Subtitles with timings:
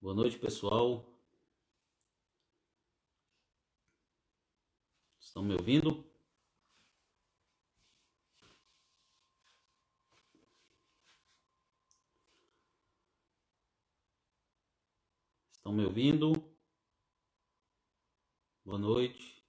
[0.00, 1.04] Boa noite, pessoal.
[5.18, 6.15] Estão me ouvindo?
[15.66, 16.32] Estão me ouvindo?
[18.64, 19.44] Boa noite.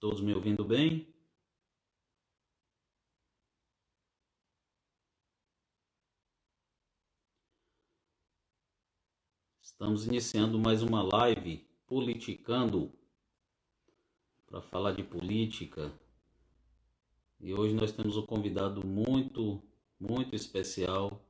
[0.00, 1.14] Todos me ouvindo bem?
[9.60, 12.98] Estamos iniciando mais uma live politicando
[14.50, 15.92] para falar de política.
[17.40, 19.62] E hoje nós temos um convidado muito,
[19.98, 21.24] muito especial,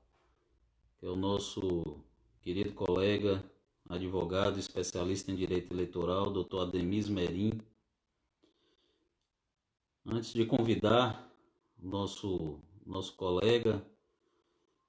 [0.98, 2.02] que é o nosso
[2.40, 3.44] querido colega,
[3.88, 6.60] advogado, especialista em direito eleitoral, Dr.
[6.60, 7.60] Ademis Merim.
[10.06, 11.30] Antes de convidar
[11.78, 13.84] nosso, nosso colega,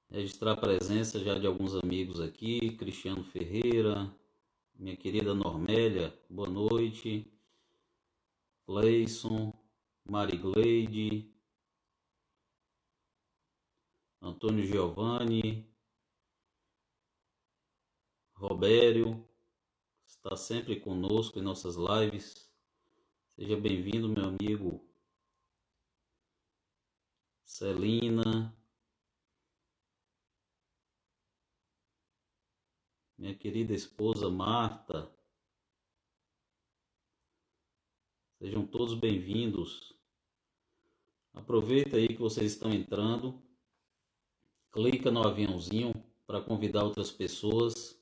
[0.10, 4.10] registrar a presença já de alguns amigos aqui, Cristiano Ferreira,
[4.80, 7.30] minha querida Normélia, boa noite.
[8.66, 9.54] Cleison,
[10.06, 11.32] Marigleide,
[14.22, 15.68] Antônio Giovanni,
[18.36, 19.28] Robério,
[20.06, 22.52] está sempre conosco em nossas lives.
[23.36, 24.88] Seja bem-vindo, meu amigo
[27.44, 28.56] Celina,
[33.18, 35.21] minha querida esposa Marta.
[38.42, 39.94] Sejam todos bem-vindos.
[41.32, 43.40] Aproveita aí que vocês estão entrando.
[44.72, 45.94] Clica no aviãozinho
[46.26, 47.96] para convidar outras pessoas.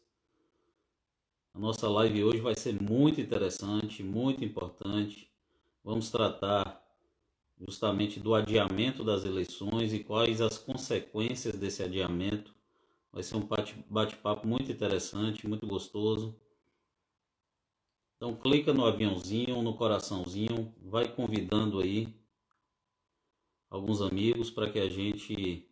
[1.53, 5.29] A nossa live hoje vai ser muito interessante, muito importante.
[5.83, 6.81] Vamos tratar
[7.59, 12.55] justamente do adiamento das eleições e quais as consequências desse adiamento.
[13.11, 13.45] Vai ser um
[13.89, 16.33] bate-papo muito interessante, muito gostoso.
[18.21, 22.13] Então clica no aviãozinho, no coraçãozinho, vai convidando aí
[23.69, 25.65] alguns amigos para que a gente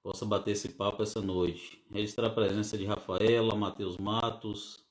[0.00, 1.84] possa bater esse papo essa noite.
[1.90, 4.86] Registrar a presença de Rafaela, Matheus Matos,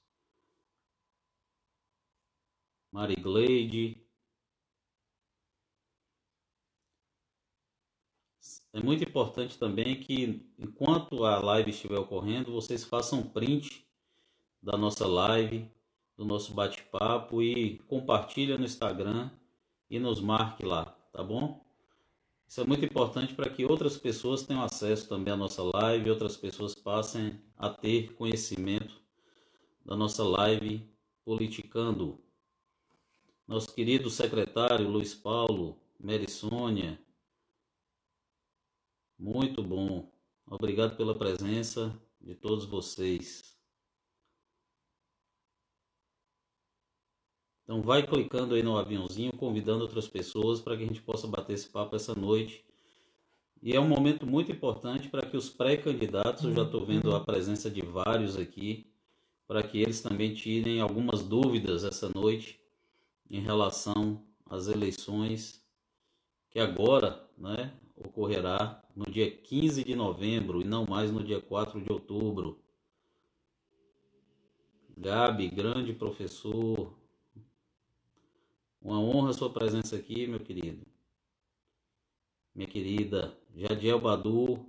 [2.91, 4.05] Mari Gleide.
[8.73, 13.88] É muito importante também que, enquanto a live estiver ocorrendo, vocês façam print
[14.61, 15.69] da nossa live,
[16.17, 19.31] do nosso bate-papo e compartilha no Instagram
[19.89, 21.65] e nos marque lá, tá bom?
[22.47, 26.35] Isso é muito importante para que outras pessoas tenham acesso também à nossa live, outras
[26.35, 28.99] pessoas passem a ter conhecimento
[29.85, 30.89] da nossa live
[31.23, 32.19] Politicando.
[33.47, 36.99] Nosso querido secretário Luiz Paulo, Mary Sônia,
[39.19, 40.09] muito bom.
[40.47, 43.58] Obrigado pela presença de todos vocês.
[47.69, 51.53] Então vai clicando aí no aviãozinho, convidando outras pessoas para que a gente possa bater
[51.53, 52.65] esse papo essa noite.
[53.61, 57.23] E é um momento muito importante para que os pré-candidatos, eu já estou vendo a
[57.23, 58.91] presença de vários aqui,
[59.47, 62.59] para que eles também tirem algumas dúvidas essa noite
[63.29, 65.63] em relação às eleições
[66.49, 71.79] que agora né, ocorrerá no dia 15 de novembro e não mais no dia 4
[71.79, 72.63] de outubro.
[74.97, 76.98] Gabi, grande professor,
[78.81, 80.85] uma honra a sua presença aqui, meu querido.
[82.55, 84.65] Minha querida Jadiel Badu,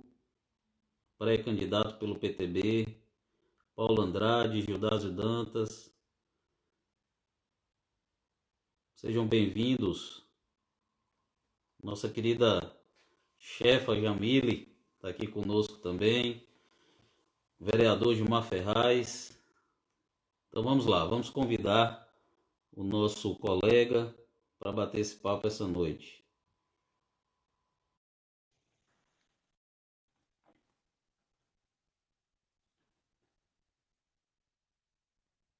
[1.17, 2.87] pré-candidato pelo PTB,
[3.75, 5.91] Paulo Andrade, Gildásio Dantas.
[8.95, 10.23] Sejam bem-vindos.
[11.83, 12.77] Nossa querida
[13.39, 16.47] chefa Jamile está aqui conosco também.
[17.59, 19.39] Vereador Gilmar Ferraz.
[20.49, 22.10] Então vamos lá, vamos convidar
[22.73, 24.15] o nosso colega
[24.59, 26.21] para bater esse papo essa noite.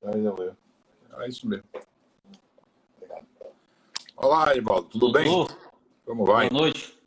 [0.03, 0.25] Aí,
[1.19, 1.63] É isso mesmo.
[4.15, 5.57] Olá, Ivaldo, tudo Doutor, bem?
[6.05, 6.49] Como vai?
[6.49, 6.99] Boa noite.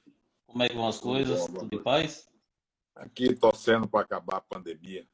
[0.47, 1.47] Como é que vão as coisas?
[1.47, 2.29] Tudo em paz?
[2.95, 5.07] Aqui torcendo para acabar a pandemia.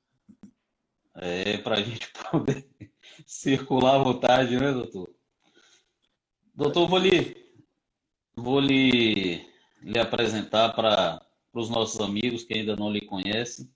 [1.14, 2.68] É, para a gente poder
[3.26, 5.10] circular à vontade, né, doutor?
[6.54, 7.36] Doutor, vou lhe,
[8.34, 9.46] vou lhe,
[9.82, 11.20] lhe apresentar para
[11.52, 13.70] os nossos amigos que ainda não lhe conhecem.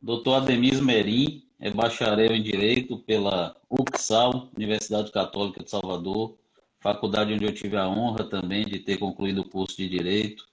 [0.00, 6.36] Doutor Ademis Merim é bacharel em Direito pela UXAL, Universidade Católica de Salvador,
[6.80, 10.46] faculdade onde eu tive a honra também de ter concluído o curso de Direito.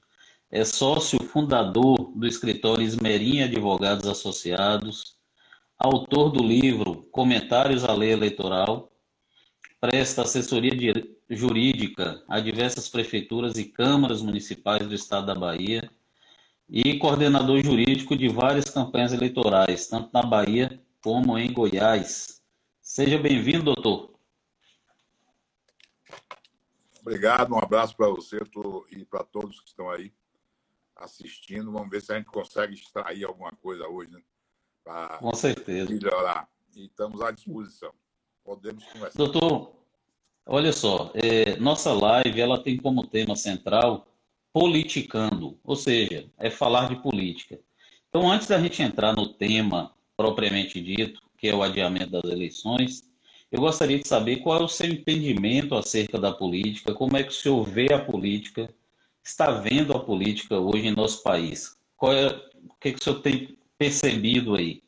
[0.49, 5.15] É sócio fundador do escritório Esmerim Advogados Associados,
[5.83, 8.89] autor do livro Comentários à Lei Eleitoral,
[9.81, 10.71] presta assessoria
[11.29, 15.91] jurídica a diversas prefeituras e câmaras municipais do estado da Bahia
[16.69, 22.41] e coordenador jurídico de várias campanhas eleitorais, tanto na Bahia como em Goiás.
[22.81, 24.13] Seja bem-vindo, doutor.
[27.01, 28.39] Obrigado, um abraço para você
[28.89, 30.13] e para todos que estão aí
[30.95, 31.73] assistindo.
[31.73, 34.21] Vamos ver se a gente consegue extrair alguma coisa hoje, né?
[34.83, 35.89] Pra Com certeza.
[35.89, 36.47] Melhorar.
[36.75, 37.91] E estamos à disposição.
[38.43, 39.17] Podemos conversar.
[39.17, 39.71] Doutor,
[40.45, 44.07] olha só, é, nossa live ela tem como tema central
[44.51, 47.59] politicando, ou seja, é falar de política.
[48.09, 53.09] Então, antes da gente entrar no tema propriamente dito, que é o adiamento das eleições,
[53.51, 57.29] eu gostaria de saber qual é o seu entendimento acerca da política, como é que
[57.29, 58.71] o senhor vê a política,
[59.23, 61.75] está vendo a política hoje em nosso país.
[61.97, 64.83] Qual é, o que, que o senhor tem percebido aí?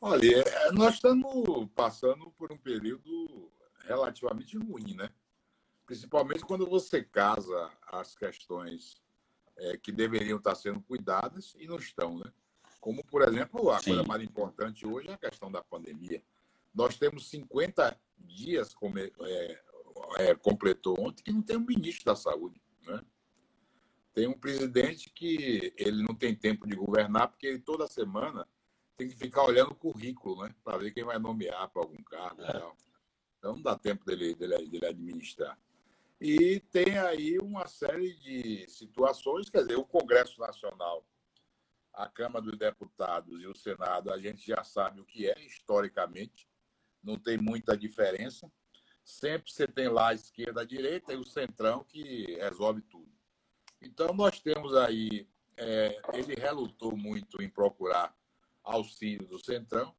[0.00, 3.52] Olha, é, nós estamos passando por um período
[3.84, 5.10] relativamente ruim, né?
[5.86, 9.02] Principalmente quando você casa as questões
[9.56, 12.32] é, que deveriam estar sendo cuidadas e não estão, né?
[12.80, 13.90] Como, por exemplo, a Sim.
[13.90, 16.20] coisa mais importante hoje é a questão da pandemia.
[16.74, 19.10] Nós temos 50 dias, como é,
[20.18, 22.60] é, completou ontem, que não tem um ministro da saúde.
[24.12, 28.46] Tem um presidente que ele não tem tempo de governar, porque ele toda semana
[28.96, 30.54] tem que ficar olhando o currículo, né?
[30.62, 32.52] Para ver quem vai nomear para algum cargo e é.
[32.52, 32.76] tal.
[33.38, 35.58] Então não dá tempo dele, dele, dele administrar.
[36.20, 41.04] E tem aí uma série de situações, quer dizer, o Congresso Nacional,
[41.92, 46.46] a Câmara dos Deputados e o Senado, a gente já sabe o que é historicamente
[47.02, 48.50] não tem muita diferença.
[49.04, 53.10] Sempre você tem lá a esquerda, a direita e o centrão que resolve tudo.
[53.82, 58.16] Então, nós temos aí, é, ele relutou muito em procurar
[58.62, 59.94] auxílio do centrão,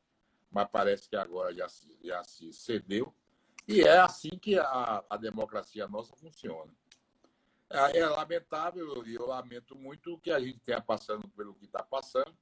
[0.50, 3.14] mas parece que agora já se, já se cedeu.
[3.68, 6.72] E é assim que a, a democracia nossa funciona.
[7.70, 11.82] É, é lamentável e eu lamento muito que a gente tenha passando pelo que está
[11.82, 12.36] passando,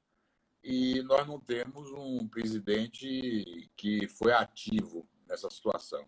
[0.64, 6.06] e nós não temos um presidente que foi ativo nessa situação.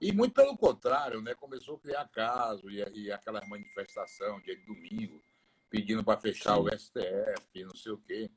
[0.00, 4.64] E muito pelo contrário, né, começou a criar caso e, e aquela manifestação dia de
[4.64, 5.22] domingo,
[5.68, 6.60] pedindo para fechar Sim.
[6.60, 8.30] o STF, não sei o quê.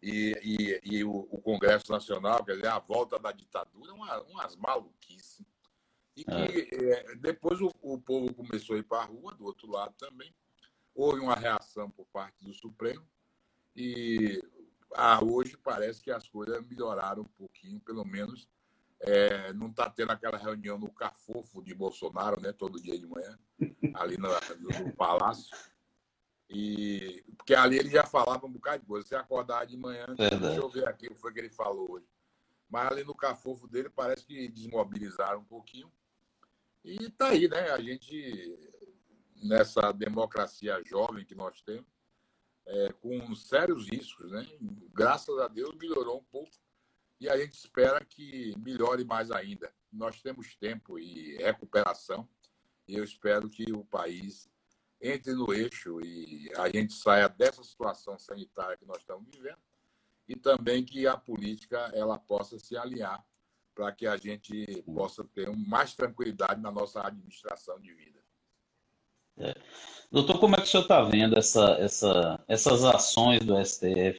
[0.00, 4.56] E, e, e o, o, Congresso Nacional, quer dizer, a volta da ditadura, uma, umas
[4.56, 5.44] maluquices.
[6.16, 7.12] E que é.
[7.12, 10.34] É, depois o, o povo começou a ir para a rua, do outro lado também.
[10.94, 13.06] Houve uma reação por parte do Supremo.
[13.74, 14.42] E
[14.94, 18.48] ah, hoje parece que as coisas melhoraram um pouquinho, pelo menos
[19.02, 23.36] é, não está tendo aquela reunião no cafofo de Bolsonaro, né, todo dia de manhã,
[23.94, 25.54] ali no, no, palácio.
[26.48, 29.06] E, porque ali ele já falava um bocado de coisa.
[29.06, 30.38] Você acordar de manhã, Verdade.
[30.38, 32.06] deixa eu ver aqui o que foi que ele falou hoje.
[32.70, 35.90] Mas ali no cafofo dele parece que desmobilizaram um pouquinho.
[36.84, 37.70] E está aí, né?
[37.70, 38.72] A gente,
[39.42, 41.90] nessa democracia jovem que nós temos,
[42.66, 44.46] é, com sérios riscos, né?
[44.94, 46.61] Graças a Deus melhorou um pouco
[47.22, 49.72] e a gente espera que melhore mais ainda.
[49.92, 52.28] Nós temos tempo e recuperação
[52.88, 54.50] e eu espero que o país
[55.00, 59.60] entre no eixo e a gente saia dessa situação sanitária que nós estamos vivendo
[60.28, 63.24] e também que a política ela possa se alinhar
[63.72, 68.20] para que a gente possa ter mais tranquilidade na nossa administração de vida.
[69.38, 69.54] É.
[70.10, 74.18] Doutor, como é que o senhor está vendo essa, essa, essas ações do STF,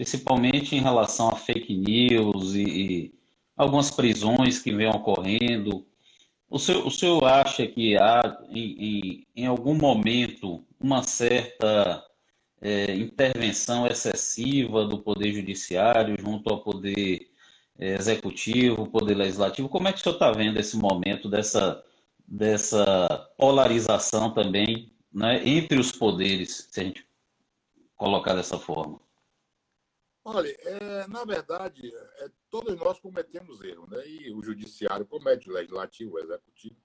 [0.00, 3.14] principalmente em relação a fake news e, e
[3.54, 5.86] algumas prisões que vêm ocorrendo?
[6.48, 12.02] O senhor, o senhor acha que há, em, em, em algum momento, uma certa
[12.62, 17.28] é, intervenção excessiva do Poder Judiciário junto ao Poder
[17.78, 19.68] é, Executivo, Poder Legislativo?
[19.68, 21.84] Como é que o senhor está vendo esse momento dessa
[22.26, 27.04] dessa polarização também né, entre os poderes, se a gente
[27.96, 28.98] colocar dessa forma?
[30.24, 34.06] Olha, é, na verdade, é, todos nós cometemos erro, né?
[34.06, 36.76] E o judiciário comete, o legislativo, o executivo.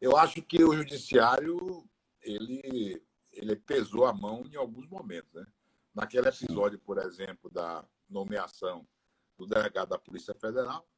[0.00, 1.88] Eu acho que o judiciário
[2.22, 3.02] ele
[3.36, 5.32] ele pesou a mão em alguns momentos.
[5.32, 5.46] Né?
[5.94, 8.86] Naquele episódio, por exemplo, da nomeação
[9.36, 10.88] do delegado da Polícia Federal,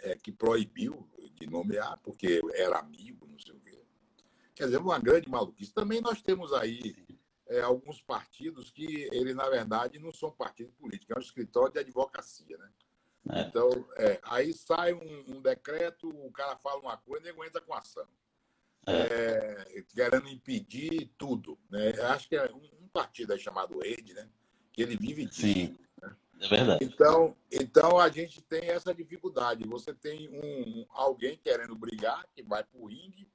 [0.00, 3.84] é, que proibiu de nomear, porque era amigo, não sei o quê.
[4.54, 5.72] Quer dizer, uma grande maluquice.
[5.72, 7.03] Também nós temos aí
[7.46, 11.78] é, alguns partidos que, ele, na verdade, não são partidos políticos, é um escritório de
[11.78, 12.70] advocacia, né?
[13.30, 13.40] É.
[13.42, 17.60] Então, é, aí sai um, um, decreto, o cara fala uma coisa e ele entra
[17.60, 18.06] com ação.
[18.86, 19.78] É.
[19.78, 19.82] é.
[19.94, 21.58] querendo impedir tudo.
[21.70, 21.92] Né?
[22.02, 24.28] Acho que é um, um partido aí chamado Rede, né?
[24.72, 25.40] que ele vive disso.
[25.40, 25.78] Sim.
[26.40, 26.84] É verdade.
[26.84, 29.66] Então, então a gente tem essa dificuldade.
[29.68, 33.30] Você tem um, alguém querendo brigar, que vai para o ringue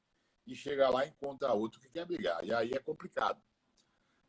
[0.45, 2.43] e chega lá e encontra outro que quer brigar.
[2.43, 3.41] E aí é complicado.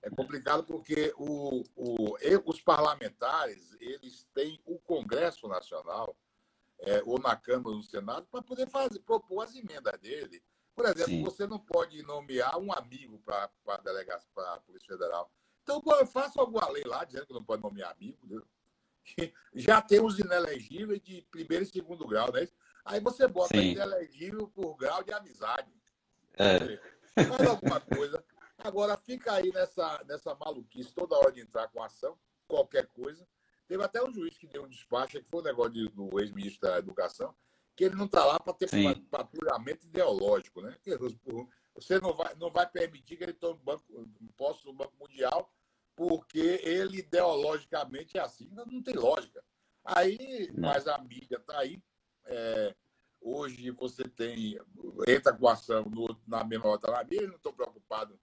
[0.02, 2.16] É complicado porque o, o,
[2.46, 6.16] os parlamentares eles têm o Congresso Nacional,
[6.80, 10.42] é, ou na Câmara ou no Senado, para poder fazer, propor as emendas dele.
[10.74, 11.22] Por exemplo, Sim.
[11.22, 15.30] você não pode nomear um amigo para a delegacia, para a Polícia Federal.
[15.62, 18.18] Então, faça alguma lei lá dizendo que não pode nomear amigo.
[18.24, 18.46] Entendeu?
[19.54, 22.48] já tem os inelegíveis de primeiro e segundo grau, né?
[22.84, 23.72] Aí você bota Sim.
[23.72, 25.70] inelegível por grau de amizade.
[26.34, 26.78] É.
[27.24, 28.24] Faz alguma coisa.
[28.62, 33.26] Agora fica aí nessa, nessa maluquice toda hora de entrar com ação, qualquer coisa.
[33.66, 36.68] Teve até um juiz que deu um despacho, que foi um negócio de, do ex-ministro
[36.68, 37.34] da Educação,
[37.76, 38.68] que ele não está lá para ter
[39.10, 40.76] patrulhamento ideológico, né?
[41.74, 43.84] Você não vai, não vai permitir que ele tome banco,
[44.36, 45.50] posse do Banco Mundial
[45.94, 48.48] porque ele ideologicamente é assim.
[48.52, 49.44] Não tem lógica.
[49.84, 50.68] Aí, não.
[50.68, 51.82] mas a mídia está aí.
[52.24, 52.74] É,
[53.20, 54.58] hoje você tem,
[55.06, 58.18] entra com ação no, na mesma hora na mídia, não estou preocupado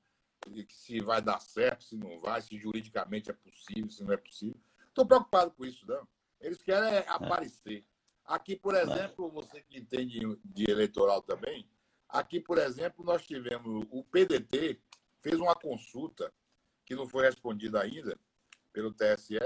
[0.70, 4.60] se vai dar certo, se não vai, se juridicamente é possível, se não é possível.
[4.88, 6.08] Estou preocupado com isso, não.
[6.40, 7.06] Eles querem é.
[7.08, 7.86] aparecer.
[8.26, 11.70] Aqui, por exemplo, você que entende de eleitoral também,
[12.10, 14.82] aqui, por exemplo, nós tivemos o PDT
[15.20, 16.34] fez uma consulta
[16.86, 18.18] que não foi respondida ainda
[18.72, 19.40] pelo TSE,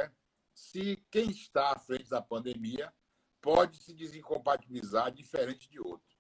[0.54, 2.94] se quem está à frente da pandemia
[3.42, 6.11] pode se desincompatibilizar diferente de outro.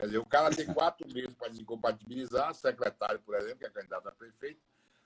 [0.00, 4.08] Quer dizer, o cara tem quatro meses para desincompatibilizar, secretário, por exemplo, que é candidato
[4.08, 4.62] a prefeito.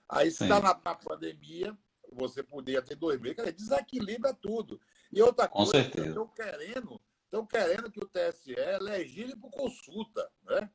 [0.08, 1.76] Aí, se está na, na, pandemia,
[2.12, 3.34] você poderia ter dois meses.
[3.34, 4.80] Quer dizer, desequilibra tudo.
[5.10, 10.30] E outra Com coisa, estão querendo, estão querendo que o TSE legile por consulta.
[10.44, 10.70] Né?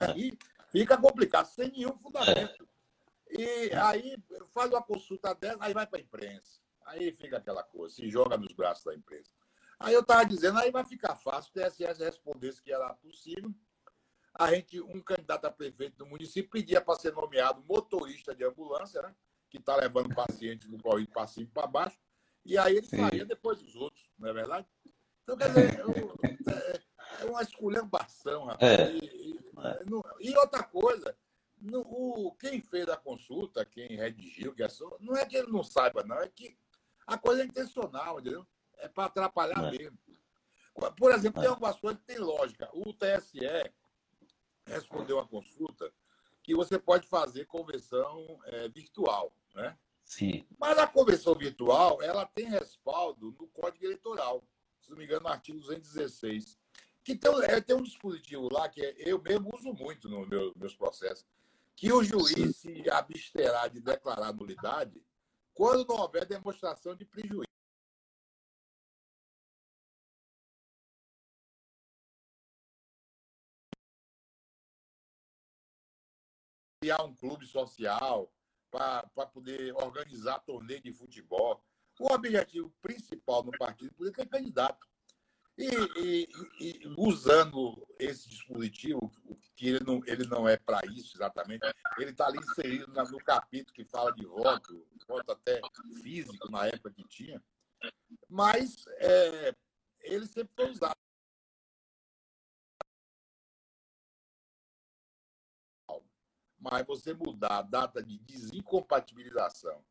[0.00, 0.36] Aí
[0.72, 2.68] fica complicado, sem nenhum fundamento.
[3.30, 4.20] E aí
[4.52, 6.60] faz uma consulta dessa, aí vai para a imprensa.
[6.84, 9.30] Aí fica aquela coisa, se joga nos braços da imprensa.
[9.82, 13.52] Aí eu estava dizendo, aí vai ficar fácil o TSS respondesse que era possível.
[14.34, 19.02] A gente, um candidato a prefeito do município pedia para ser nomeado motorista de ambulância,
[19.02, 19.14] né?
[19.50, 21.98] Que está levando paciente do corrido para cima e para baixo.
[22.44, 24.66] E aí ele faria depois dos outros, não é verdade?
[25.22, 25.80] Então, quer dizer,
[26.48, 28.72] é, é uma esculhambação, rapaz.
[28.72, 28.92] É.
[28.92, 29.38] E,
[30.20, 31.16] e, e outra coisa,
[31.60, 35.52] no, o, quem fez a consulta, quem redigiu, que é só, não é que ele
[35.52, 36.56] não saiba, não, é que
[37.06, 38.46] a coisa é intencional, entendeu?
[38.82, 39.78] É para atrapalhar é.
[39.78, 39.98] mesmo.
[40.96, 41.52] Por exemplo, tem é.
[41.52, 42.68] algumas coisas que tem lógica.
[42.72, 43.40] O TSE
[44.66, 45.92] respondeu a consulta
[46.42, 49.78] que você pode fazer convenção é, virtual, né?
[50.04, 50.44] Sim.
[50.58, 54.42] Mas a convenção virtual, ela tem respaldo no Código Eleitoral,
[54.80, 56.58] se não me engano, no artigo 216,
[57.04, 60.52] que tem, é, tem um dispositivo lá que é, eu mesmo uso muito nos meu,
[60.56, 61.24] meus processos,
[61.76, 65.02] que o juiz se absterá de declarar nulidade
[65.54, 67.51] quando não houver demonstração de prejuízo.
[76.82, 78.28] Criar um clube social
[78.68, 81.62] para poder organizar torneio de futebol.
[82.00, 84.84] O objetivo principal no partido político é candidato.
[85.56, 89.12] E, e, e, usando esse dispositivo,
[89.54, 91.64] que ele não, ele não é para isso exatamente,
[91.98, 95.60] ele está ali inserido no capítulo que fala de voto, voto até
[96.02, 97.40] físico na época que tinha,
[98.28, 99.54] mas é,
[100.00, 101.01] ele sempre foi usado.
[106.62, 109.82] Mas você mudar a data de desincompatibilização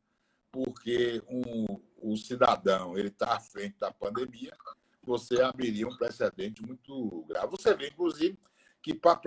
[0.52, 4.54] porque um, o cidadão ele está à frente da pandemia,
[5.02, 7.48] você abriria um precedente muito grave.
[7.50, 8.38] Você vê, inclusive,
[8.82, 9.18] que para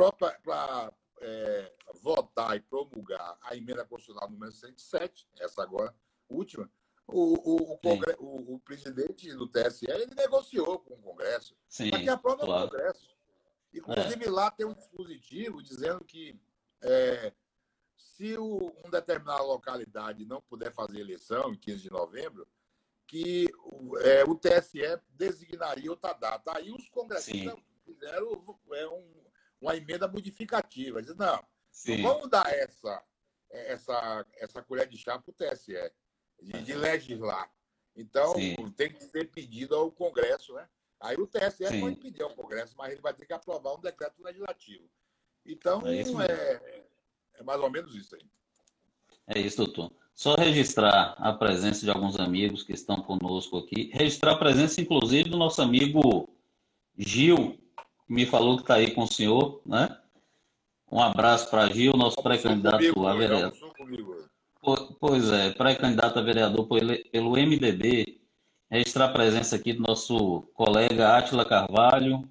[1.20, 5.94] é, votar e promulgar a emenda constitucional número 107, essa agora
[6.30, 6.70] última,
[7.08, 7.80] o, o, o,
[8.20, 11.56] o, o presidente do TSE ele negociou com o Congresso
[11.90, 12.66] para que aprove claro.
[12.66, 13.16] o Congresso.
[13.74, 14.30] Inclusive, é.
[14.30, 16.40] lá tem um dispositivo dizendo que
[16.86, 17.34] é,
[17.98, 22.48] se o, uma determinada localidade não puder fazer eleição em 15 de novembro,
[23.08, 23.48] que
[24.02, 26.56] é, o TSE designaria outra data.
[26.56, 27.64] Aí os congressistas Sim.
[27.84, 29.26] fizeram é, um,
[29.60, 31.02] uma emenda modificativa.
[31.02, 31.44] Diz, não,
[31.88, 33.04] não vamos dar essa,
[33.50, 35.92] essa, essa colher de chá para o TSE,
[36.42, 37.52] de, de, legislar.
[37.96, 38.56] Então, Sim.
[38.76, 40.68] tem que ser pedido ao Congresso, né?
[41.00, 41.82] Aí o TSE Sim.
[41.82, 44.90] pode pedir ao Congresso, mas ele vai ter que aprovar um decreto legislativo.
[45.46, 46.84] Então, é, é,
[47.36, 48.22] é mais ou menos isso aí.
[49.28, 49.92] É isso, doutor.
[50.14, 53.90] Só registrar a presença de alguns amigos que estão conosco aqui.
[53.94, 56.30] Registrar a presença, inclusive, do nosso amigo
[56.98, 57.58] Gil,
[58.08, 59.98] que me falou que está aí com o senhor, né?
[60.90, 63.74] Um abraço para Gil, nosso pré-candidato a vereador.
[65.00, 68.22] Pois é, pré-candidato a vereador pelo MDB.
[68.70, 72.28] Registrar a presença aqui do nosso colega Átila Carvalho,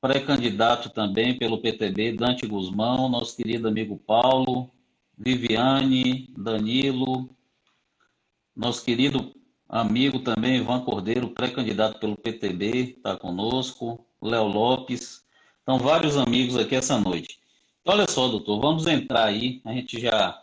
[0.00, 4.70] pré-candidato também pelo PTB, Dante Guzmão, nosso querido amigo Paulo,
[5.16, 7.28] Viviane, Danilo,
[8.56, 9.34] nosso querido
[9.68, 15.24] amigo também, Ivan Cordeiro, pré-candidato pelo PTB, está conosco, Léo Lopes.
[15.62, 17.38] Então, vários amigos aqui essa noite.
[17.84, 19.60] Olha só, doutor, vamos entrar aí.
[19.64, 20.42] A gente já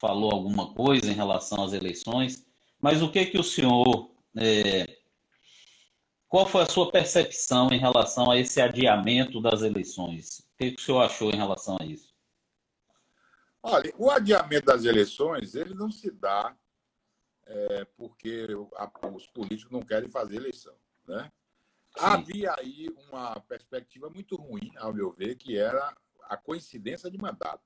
[0.00, 2.46] falou alguma coisa em relação às eleições,
[2.80, 4.10] mas o que que o senhor.
[4.36, 4.96] É,
[6.36, 10.40] qual foi a sua percepção em relação a esse adiamento das eleições?
[10.40, 12.14] O que, que o senhor achou em relação a isso?
[13.62, 16.54] Olha, o adiamento das eleições, ele não se dá
[17.46, 18.48] é, porque
[19.14, 20.76] os políticos não querem fazer eleição,
[21.06, 21.32] né?
[21.98, 27.64] Havia aí uma perspectiva muito ruim, ao meu ver, que era a coincidência de mandato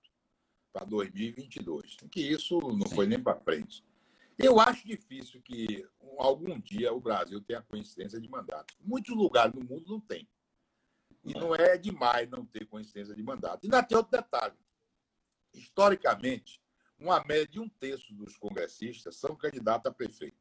[0.72, 2.94] para 2022, que isso não Sim.
[2.94, 3.84] foi nem para frente.
[4.38, 5.86] Eu acho difícil que
[6.18, 8.74] algum dia o Brasil tenha coincidência de mandato.
[8.80, 10.28] Muitos lugares no mundo não tem.
[11.22, 13.64] E não é demais não ter coincidência de mandato.
[13.64, 14.56] E ainda tem outro detalhe
[15.54, 16.62] historicamente,
[16.98, 20.38] uma média de um terço dos congressistas são candidatos a prefeito.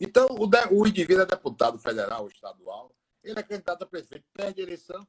[0.00, 4.24] Então, o, de, o indivíduo é deputado federal ou estadual, ele é candidato a prefeito,
[4.32, 5.06] perde a eleição,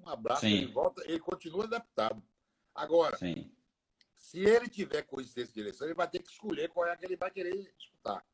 [0.00, 0.54] um abraço, Sim.
[0.54, 2.22] ele volta, ele continua deputado.
[2.74, 3.53] Agora, Sim.
[4.24, 7.14] Se ele tiver consciência de eleição, ele vai ter que escolher qual é que ele
[7.14, 8.24] vai querer disputar.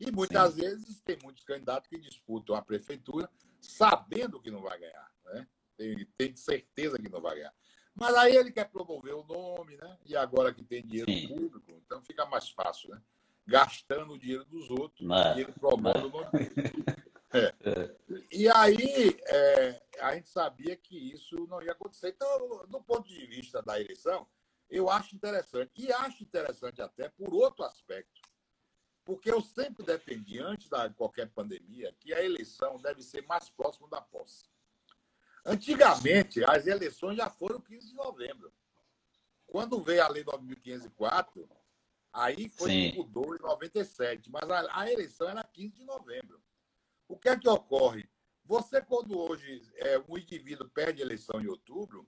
[0.00, 0.60] E muitas Sim.
[0.62, 5.12] vezes tem muitos candidatos que disputam a prefeitura sabendo que não vai ganhar.
[5.26, 5.46] Né?
[5.76, 7.54] Tem, tem certeza que não vai ganhar.
[7.94, 9.98] Mas aí ele quer promover o nome, né?
[10.06, 11.28] E agora que tem dinheiro Sim.
[11.28, 13.02] público, então fica mais fácil, né?
[13.46, 16.84] Gastando o dinheiro dos outros, e ele promove o nome dele.
[17.30, 17.52] É.
[17.62, 17.94] É.
[18.32, 22.08] E aí é, a gente sabia que isso não ia acontecer.
[22.08, 24.26] Então, do ponto de vista da eleição,
[24.68, 25.70] eu acho interessante.
[25.76, 28.20] E acho interessante até por outro aspecto.
[29.04, 33.88] Porque eu sempre defendi, antes de qualquer pandemia, que a eleição deve ser mais próxima
[33.88, 34.44] da posse.
[35.44, 38.52] Antigamente, as eleições já foram 15 de novembro.
[39.46, 41.48] Quando veio a Lei 9.504,
[42.12, 42.90] aí foi Sim.
[42.90, 46.42] que mudou em 97, mas a, a, eleição era 15 de novembro.
[47.08, 48.06] O que é que ocorre?
[48.44, 52.06] Você, quando hoje é, um indivíduo perde a eleição em outubro,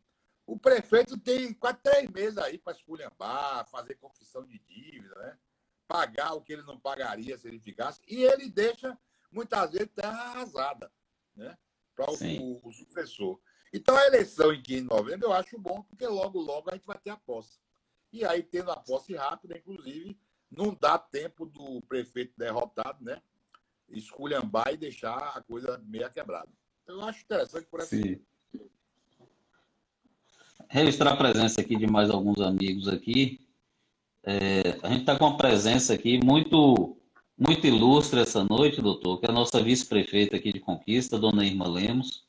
[0.52, 5.38] o prefeito tem quase três meses aí para esculhambar, fazer confissão de dívida, né?
[5.86, 8.98] pagar o que ele não pagaria se ele ficasse, e ele deixa,
[9.30, 10.92] muitas vezes, terra arrasada.
[11.34, 11.56] Né?
[11.94, 13.38] para o, o, sucessor.
[13.72, 16.86] Então, a eleição em 15 de novembro eu acho bom, porque logo, logo a gente
[16.86, 17.60] vai ter a posse.
[18.12, 20.18] E aí, tendo a posse rápida, inclusive,
[20.50, 23.22] não dá tempo do prefeito derrotado, né?
[23.88, 26.50] Esculhambar e deixar a coisa meia quebrada.
[26.82, 27.96] Então, eu acho interessante por essa.
[27.96, 28.24] Sim.
[30.72, 33.40] Registrar a presença aqui de mais alguns amigos aqui.
[34.24, 36.96] É, a gente está com uma presença aqui muito
[37.36, 41.66] muito ilustre essa noite, doutor, que é a nossa vice-prefeita aqui de Conquista, dona Irma
[41.66, 42.22] Lemos,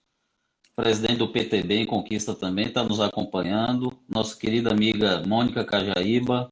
[0.74, 6.50] presidente do PTB em Conquista também, está nos acompanhando, nossa querida amiga Mônica Cajaíba,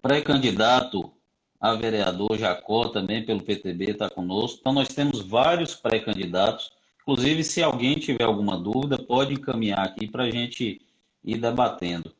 [0.00, 1.12] pré-candidato
[1.60, 4.58] a vereador Jacó também pelo PTB está conosco.
[4.60, 6.70] Então nós temos vários pré-candidatos.
[7.06, 10.80] Inclusive, se alguém tiver alguma dúvida, pode encaminhar aqui para a gente
[11.22, 12.12] ir debatendo.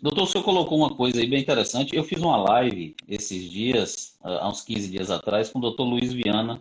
[0.00, 1.94] Doutor, o senhor colocou uma coisa aí bem interessante.
[1.94, 6.12] Eu fiz uma live esses dias, há uns 15 dias atrás, com o doutor Luiz
[6.12, 6.60] Viana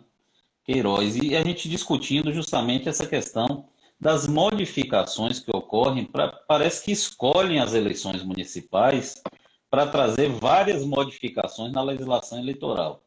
[0.64, 3.66] Queiroz, e a gente discutindo justamente essa questão
[4.00, 9.24] das modificações que ocorrem, pra, parece que escolhem as eleições municipais
[9.68, 13.02] para trazer várias modificações na legislação eleitoral.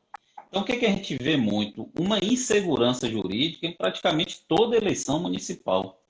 [0.48, 1.90] Então, o que, é que a gente vê muito?
[1.98, 6.00] Uma insegurança jurídica em praticamente toda eleição municipal.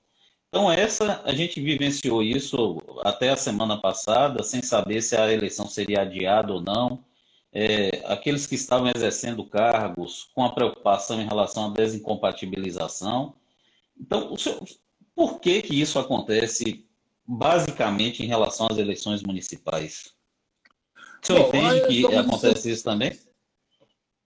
[0.49, 5.67] Então, essa, a gente vivenciou isso até a semana passada, sem saber se a eleição
[5.67, 7.03] seria adiada ou não.
[7.51, 13.33] É, aqueles que estavam exercendo cargos com a preocupação em relação à desincompatibilização.
[13.99, 14.35] Então,
[15.15, 16.85] por que, que isso acontece
[17.25, 20.13] basicamente em relação às eleições municipais?
[21.21, 23.17] O senhor Bom, entende que acontece isso também?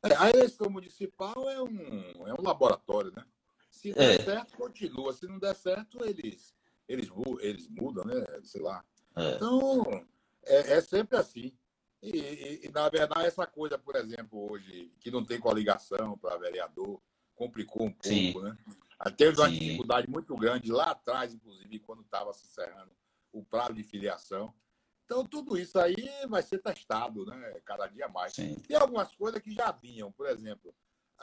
[0.04, 3.24] É, a eleição municipal é um, é um laboratório, né?
[3.70, 4.24] Se der é.
[4.24, 5.14] certo, continua.
[5.14, 6.56] Se não der certo, eles,
[6.88, 7.10] eles,
[7.40, 8.26] eles mudam, né?
[8.44, 8.84] Sei lá.
[9.16, 9.36] É.
[9.36, 10.06] Então,
[10.44, 11.56] é, é, sempre assim.
[12.02, 16.38] E, e, e, na verdade, essa coisa, por exemplo, hoje, que não tem coligação para
[16.38, 17.00] vereador,
[17.36, 18.42] complicou um pouco, Sim.
[18.42, 18.58] né?
[19.18, 19.58] Teve uma Sim.
[19.58, 22.92] dificuldade muito grande lá atrás, inclusive, quando estava se encerrando
[23.32, 24.54] o prazo de filiação.
[25.12, 25.94] Então, tudo isso aí
[26.30, 27.60] vai ser testado, né?
[27.66, 28.32] Cada dia mais.
[28.32, 28.56] Sim.
[28.66, 30.74] Tem algumas coisas que já vinham, por exemplo,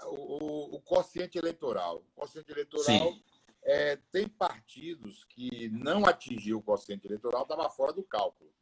[0.02, 2.04] o, o, o quociente eleitoral.
[2.14, 3.14] O quociente eleitoral
[3.62, 8.52] é, tem partidos que não atingiu o quociente eleitoral, estava fora do cálculo.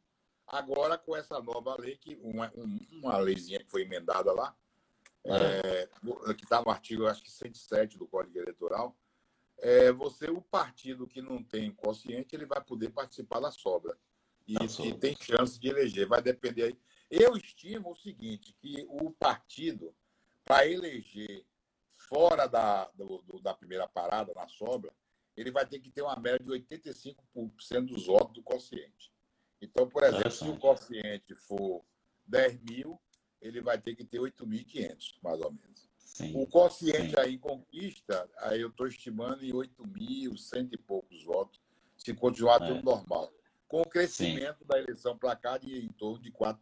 [0.47, 2.49] Agora, com essa nova lei, que uma,
[2.89, 4.55] uma leizinha que foi emendada lá,
[5.25, 5.89] é.
[6.29, 8.97] É, que está no artigo, acho que 107 do Código Eleitoral,
[9.57, 13.99] é, você, o partido que não tem quociente, ele vai poder participar da sobra.
[14.47, 14.55] E,
[14.87, 16.07] e tem chance de eleger.
[16.07, 16.77] Vai depender aí.
[17.09, 19.93] Eu estimo o seguinte, que o partido,
[20.45, 21.45] para eleger
[22.09, 24.93] fora da, do, da primeira parada, na sobra,
[25.35, 27.15] ele vai ter que ter uma média de 85%
[27.85, 29.11] dos votos do quociente.
[29.61, 31.83] Então, por exemplo, se o quociente for
[32.25, 32.99] 10 mil,
[33.41, 35.87] ele vai ter que ter 8.500, mais ou menos.
[35.97, 37.19] Sim, o quociente sim.
[37.19, 41.61] aí em conquista, aí eu estou estimando em 8 mil, cento e poucos votos,
[41.95, 42.67] se continuar é.
[42.67, 43.31] tudo normal.
[43.67, 44.65] Com o crescimento sim.
[44.65, 46.57] da eleição para cá de em torno de 4%.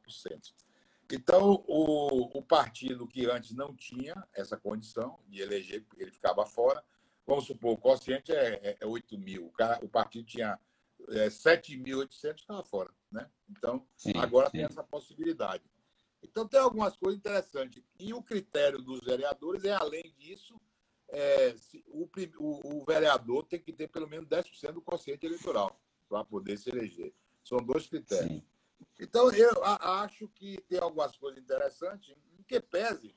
[1.11, 6.83] Então, o, o partido que antes não tinha essa condição de eleger, ele ficava fora.
[7.27, 10.59] Vamos supor, o quociente é, é, é 8 mil, o, cara, o partido tinha
[11.09, 12.89] é, 7.800, estava fora.
[13.11, 13.29] Né?
[13.49, 15.63] Então, agora tem essa possibilidade.
[16.23, 17.83] Então, tem algumas coisas interessantes.
[17.99, 20.59] E o critério dos vereadores é, além disso,
[21.09, 21.55] é,
[21.87, 26.57] o, o, o, vereador tem que ter pelo menos 10% do consciente eleitoral para poder
[26.57, 27.13] se eleger.
[27.43, 28.31] São dois critérios.
[28.31, 28.43] Sim.
[28.99, 33.13] Então, eu acho que tem algumas coisas interessantes, em que pese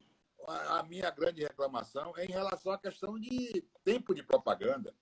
[0.47, 4.95] a minha grande reclamação é em relação à questão de tempo de propaganda.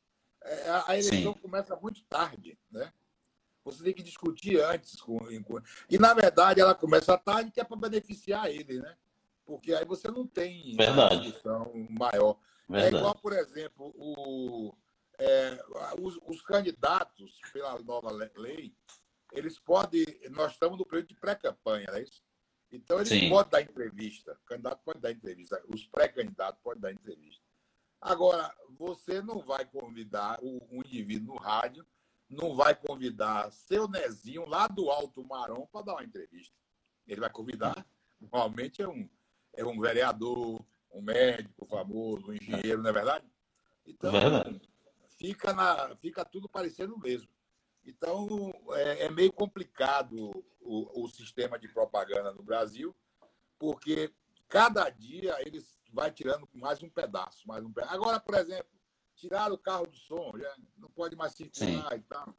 [0.42, 1.40] É, a eleição Sim.
[1.40, 2.92] começa muito tarde, né?
[3.64, 5.01] Você tem que discutir antes.
[5.01, 5.18] Com.
[5.90, 8.96] E, na verdade, ela começa tarde que é para beneficiar ele, né?
[9.44, 11.16] Porque aí você não tem verdade.
[11.16, 12.38] uma discussão maior.
[12.68, 12.96] É verdade.
[12.96, 14.75] É igual, por exemplo, o,
[15.18, 15.64] é,
[16.00, 18.74] os, os, candidatos, pela nova lei,
[19.33, 20.05] eles podem.
[20.31, 22.22] Nós estamos no período de pré-campanha, não é isso?
[22.70, 23.29] Então, eles Sim.
[23.29, 24.33] podem dar entrevista.
[24.33, 25.62] O candidato pode dar entrevista.
[25.68, 27.42] Os pré-candidatos podem dar entrevista.
[28.00, 31.87] Agora, você não vai convidar um indivíduo no rádio
[32.29, 36.55] não vai convidar seu Nezinho lá do Alto Marão para dar uma entrevista.
[37.07, 37.87] Ele vai convidar,
[38.20, 39.09] normalmente é um,
[39.55, 43.24] é um vereador, um médico famoso, um engenheiro, não é verdade?
[43.87, 44.61] Então, verdade.
[45.16, 47.29] Fica, na, fica tudo parecendo mesmo.
[47.85, 52.94] Então, é, é meio complicado o, o, sistema de propaganda no Brasil,
[53.59, 54.12] porque
[54.48, 57.94] cada dia eles vai tirando mais um pedaço, mais um pedaço.
[57.94, 58.68] Agora, por exemplo,
[59.14, 61.96] tiraram o carro do som, já não pode mais circular Sim.
[61.96, 62.35] e tal.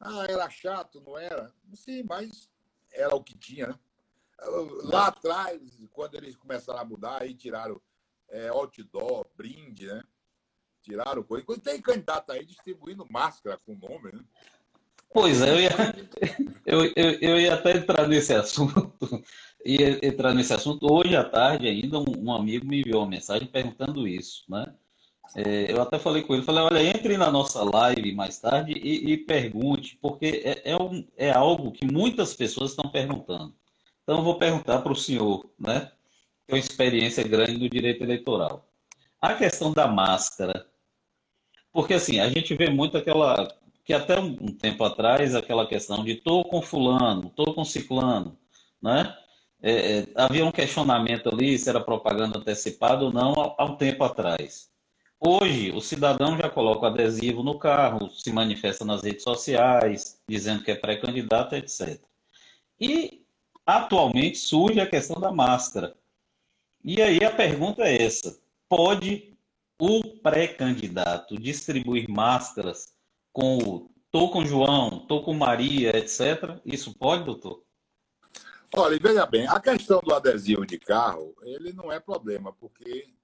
[0.00, 1.52] Ah, era chato, não era?
[1.74, 2.50] Sim, mas
[2.92, 3.78] era o que tinha, né?
[4.84, 5.60] Lá atrás,
[5.90, 7.80] quando eles começaram a mudar, aí tiraram
[8.28, 10.02] é, outdoor, brinde, né?
[10.88, 11.44] Tiraram coisa.
[11.62, 14.20] Tem candidato aí distribuindo máscara com nome, né?
[15.12, 15.70] Pois é, eu ia,
[16.64, 18.92] eu, eu, eu ia até entrar nesse assunto.
[19.66, 20.86] Ia entrar nesse assunto.
[20.90, 24.72] Hoje à tarde ainda, um, um amigo me enviou uma mensagem perguntando isso, né?
[25.34, 29.12] É, eu até falei com ele, falei, olha, entre na nossa live mais tarde e,
[29.12, 33.52] e pergunte, porque é, é, um, é, algo que muitas pessoas estão perguntando.
[34.04, 35.90] Então, eu vou perguntar para o senhor, né?
[36.46, 38.66] Tem uma experiência grande no direito eleitoral.
[39.20, 40.67] A questão da máscara.
[41.72, 43.54] Porque, assim, a gente vê muito aquela.
[43.84, 48.36] Que até um, tempo atrás, aquela questão de tô com fulano, tô com ciclano,
[48.82, 49.16] né?
[49.62, 54.04] É, é, havia um questionamento ali se era propaganda antecipada ou não há um tempo
[54.04, 54.70] atrás.
[55.20, 60.62] Hoje, o cidadão já coloca o adesivo no carro, se manifesta nas redes sociais, dizendo
[60.62, 62.00] que é pré-candidato, etc.
[62.80, 63.24] E,
[63.66, 65.96] atualmente, surge a questão da máscara.
[66.84, 69.27] E aí a pergunta é essa: pode
[69.80, 72.92] o pré-candidato distribuir máscaras
[73.32, 76.60] com o tô com João, tô com Maria, etc?
[76.64, 77.64] Isso pode, doutor?
[78.74, 83.14] Olha, veja bem, a questão do adesivo de carro, ele não é problema, porque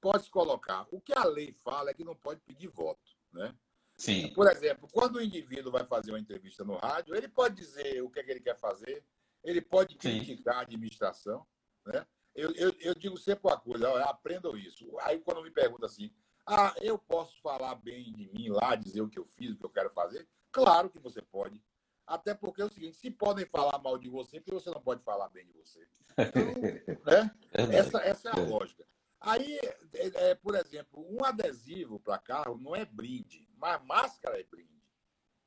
[0.00, 0.86] pode colocar.
[0.90, 3.00] O que a lei fala é que não pode pedir voto,
[3.32, 3.54] né?
[3.96, 4.32] Sim.
[4.34, 8.10] Por exemplo, quando o indivíduo vai fazer uma entrevista no rádio, ele pode dizer o
[8.10, 9.04] que, é que ele quer fazer,
[9.42, 10.60] ele pode criticar Sim.
[10.60, 11.46] a administração,
[11.86, 12.06] né?
[12.34, 14.86] Eu, eu, eu, digo sempre uma coisa, aprendam isso.
[15.00, 16.10] Aí quando me perguntam assim,
[16.46, 19.64] ah, eu posso falar bem de mim lá, dizer o que eu fiz, o que
[19.64, 20.26] eu quero fazer?
[20.50, 21.62] Claro que você pode.
[22.06, 25.02] Até porque é o seguinte, se podem falar mal de você, que você não pode
[25.02, 25.86] falar bem de você.
[26.18, 27.34] Então, né?
[27.72, 28.84] essa, essa é a lógica.
[29.20, 29.58] Aí,
[29.94, 34.84] é, é, por exemplo, um adesivo para carro não é brinde, mas máscara é brinde,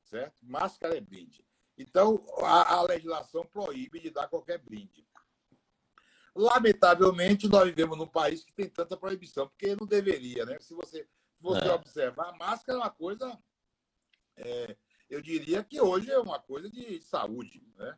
[0.03, 0.35] certo?
[0.41, 1.45] Máscara é brinde.
[1.77, 5.07] Então, a, a legislação proíbe de dar qualquer brinde.
[6.37, 10.59] Lamentavelmente, nós vivemos num país que tem tanta proibição, porque não deveria, né?
[10.59, 11.07] Se você,
[11.39, 11.73] você é.
[11.73, 13.39] observar, a máscara é uma coisa,
[14.35, 14.77] é,
[15.09, 17.97] eu diria que hoje é uma coisa de saúde, né?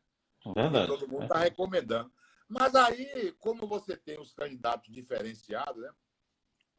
[0.56, 0.88] Verdade.
[0.88, 2.10] todo mundo está recomendando.
[2.48, 5.92] Mas aí, como você tem os candidatos diferenciados, né?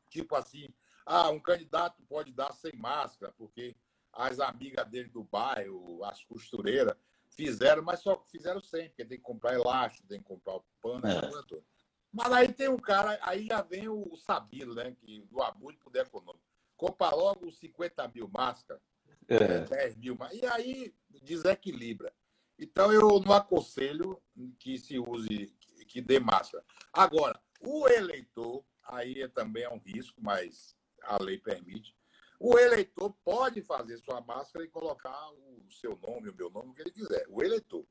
[0.08, 0.66] Tipo assim,
[1.04, 3.76] ah, um candidato pode dar sem máscara, porque
[4.12, 6.96] as amigas dele do bairro, as costureiras,
[7.34, 11.06] fizeram, mas só fizeram sem, porque tem que comprar elástico, tem que comprar o pano,
[11.06, 11.20] é.
[11.20, 11.64] coisa toda.
[12.12, 14.96] Mas aí tem um cara, aí já vem o Sabino, né?
[15.00, 16.44] Que, do abuso de poder econômico.
[16.76, 18.82] Compra logo 50 mil máscaras,
[19.28, 19.60] é.
[19.60, 22.12] 10 mil, e aí desequilibra.
[22.58, 24.20] Então eu não aconselho
[24.58, 25.54] que se use,
[25.86, 26.64] que dê máscara.
[26.92, 31.94] Agora, o eleitor, aí também é um risco, mas a lei permite.
[32.42, 36.72] O eleitor pode fazer sua máscara e colocar o seu nome, o meu nome, o
[36.72, 37.26] que ele quiser.
[37.28, 37.84] O eleitor.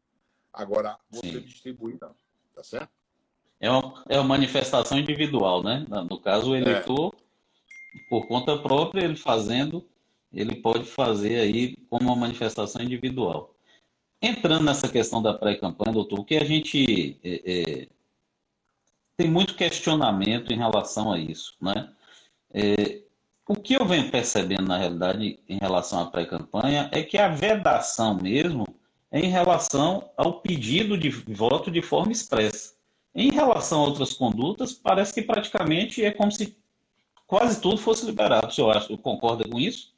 [0.52, 1.42] Agora, você Sim.
[1.42, 2.16] distribuir, não.
[2.56, 2.90] Tá certo?
[3.60, 5.86] É uma, é uma manifestação individual, né?
[6.10, 8.00] No caso, o eleitor, é.
[8.10, 9.88] por conta própria, ele fazendo,
[10.34, 13.54] ele pode fazer aí como uma manifestação individual.
[14.20, 17.88] Entrando nessa questão da pré-campanha, doutor, o que a gente é, é,
[19.16, 21.94] tem muito questionamento em relação a isso, né?
[22.52, 23.04] É,
[23.50, 28.14] o que eu venho percebendo, na realidade, em relação à pré-campanha, é que a vedação
[28.14, 28.64] mesmo
[29.10, 32.76] é em relação ao pedido de voto de forma expressa.
[33.14, 36.56] Em relação a outras condutas, parece que praticamente é como se
[37.26, 38.50] quase tudo fosse liberado.
[38.50, 39.96] O senhor acha, concorda com isso?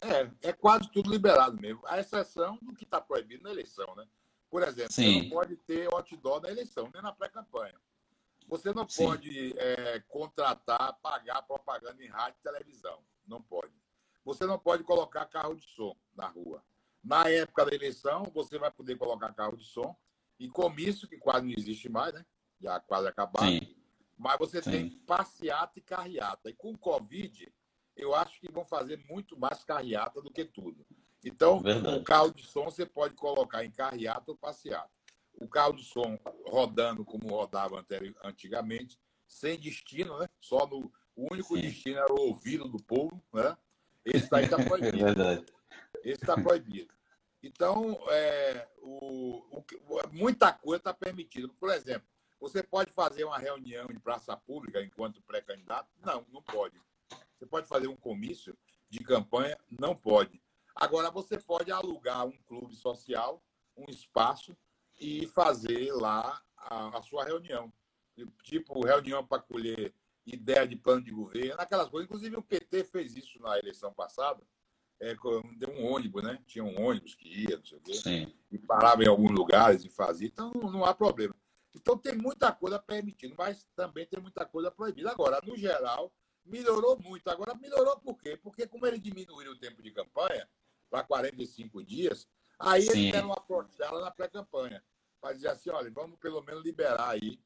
[0.00, 1.82] É, é quase tudo liberado mesmo.
[1.84, 4.06] A exceção do que está proibido na eleição, né?
[4.48, 5.12] Por exemplo, Sim.
[5.12, 7.74] você não pode ter outdoor na eleição, nem na pré-campanha.
[8.46, 9.06] Você não Sim.
[9.06, 12.98] pode é, contratar, pagar propaganda em rádio e televisão.
[13.26, 13.72] Não pode.
[14.24, 16.62] Você não pode colocar carro de som na rua.
[17.02, 19.96] Na época da eleição, você vai poder colocar carro de som
[20.38, 22.24] e comício, que quase não existe mais, né?
[22.60, 23.46] Já quase acabado.
[23.46, 23.74] Sim.
[24.16, 24.70] Mas você Sim.
[24.70, 26.48] tem passeata e carreata.
[26.48, 27.52] E com o Covid,
[27.96, 30.86] eu acho que vão fazer muito mais carreata do que tudo.
[31.24, 31.98] Então, Verdade.
[31.98, 34.90] o carro de som você pode colocar em carreata ou passeata
[35.36, 37.84] o carro de som rodando como rodava
[38.22, 40.28] antigamente, sem destino, né?
[40.40, 41.62] Só no, o único Sim.
[41.62, 43.56] destino era o ouvido do povo, né?
[44.04, 44.96] Esse daí está proibido.
[44.96, 45.46] É verdade.
[46.02, 46.92] Esse está proibido.
[47.42, 49.64] Então, é, o, o,
[50.12, 51.48] muita coisa está permitida.
[51.60, 52.08] Por exemplo,
[52.40, 55.88] você pode fazer uma reunião em praça pública enquanto pré-candidato?
[56.00, 56.80] Não, não pode.
[57.38, 58.56] Você pode fazer um comício
[58.88, 59.58] de campanha?
[59.70, 60.42] Não pode.
[60.74, 63.42] Agora, você pode alugar um clube social,
[63.76, 64.56] um espaço,
[65.00, 67.72] e fazer lá a, a sua reunião.
[68.42, 69.92] Tipo, reunião para colher
[70.26, 72.06] ideia de plano de governo, aquelas coisas.
[72.06, 74.42] Inclusive, o PT fez isso na eleição passada.
[75.00, 75.14] É,
[75.56, 76.38] deu um ônibus, né?
[76.46, 77.94] Tinha um ônibus que ia, não sei o quê.
[77.94, 78.34] Sim.
[78.50, 80.28] E parava em alguns lugares e fazia.
[80.28, 81.34] Então, não, não há problema.
[81.74, 85.10] Então, tem muita coisa permitida, mas também tem muita coisa proibida.
[85.10, 86.12] Agora, no geral,
[86.44, 87.28] melhorou muito.
[87.28, 88.36] Agora, melhorou por quê?
[88.36, 90.48] Porque, como ele diminuiu o tempo de campanha
[90.88, 92.28] para 45 dias,
[92.64, 92.98] Aí Sim.
[92.98, 94.82] eles deram uma portela na pré-campanha,
[95.20, 97.38] para dizer assim, olha, vamos pelo menos liberar aí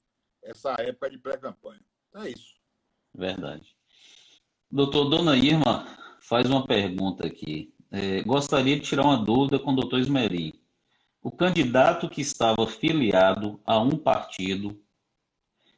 [0.43, 1.83] essa época de pré-campanha.
[2.09, 2.55] Então é isso.
[3.15, 3.77] Verdade.
[4.71, 5.87] Doutor Dona Irma
[6.21, 7.75] faz uma pergunta aqui.
[7.91, 10.53] É, gostaria de tirar uma dúvida com o doutor Esmerim.
[11.23, 14.81] O candidato que estava filiado a um partido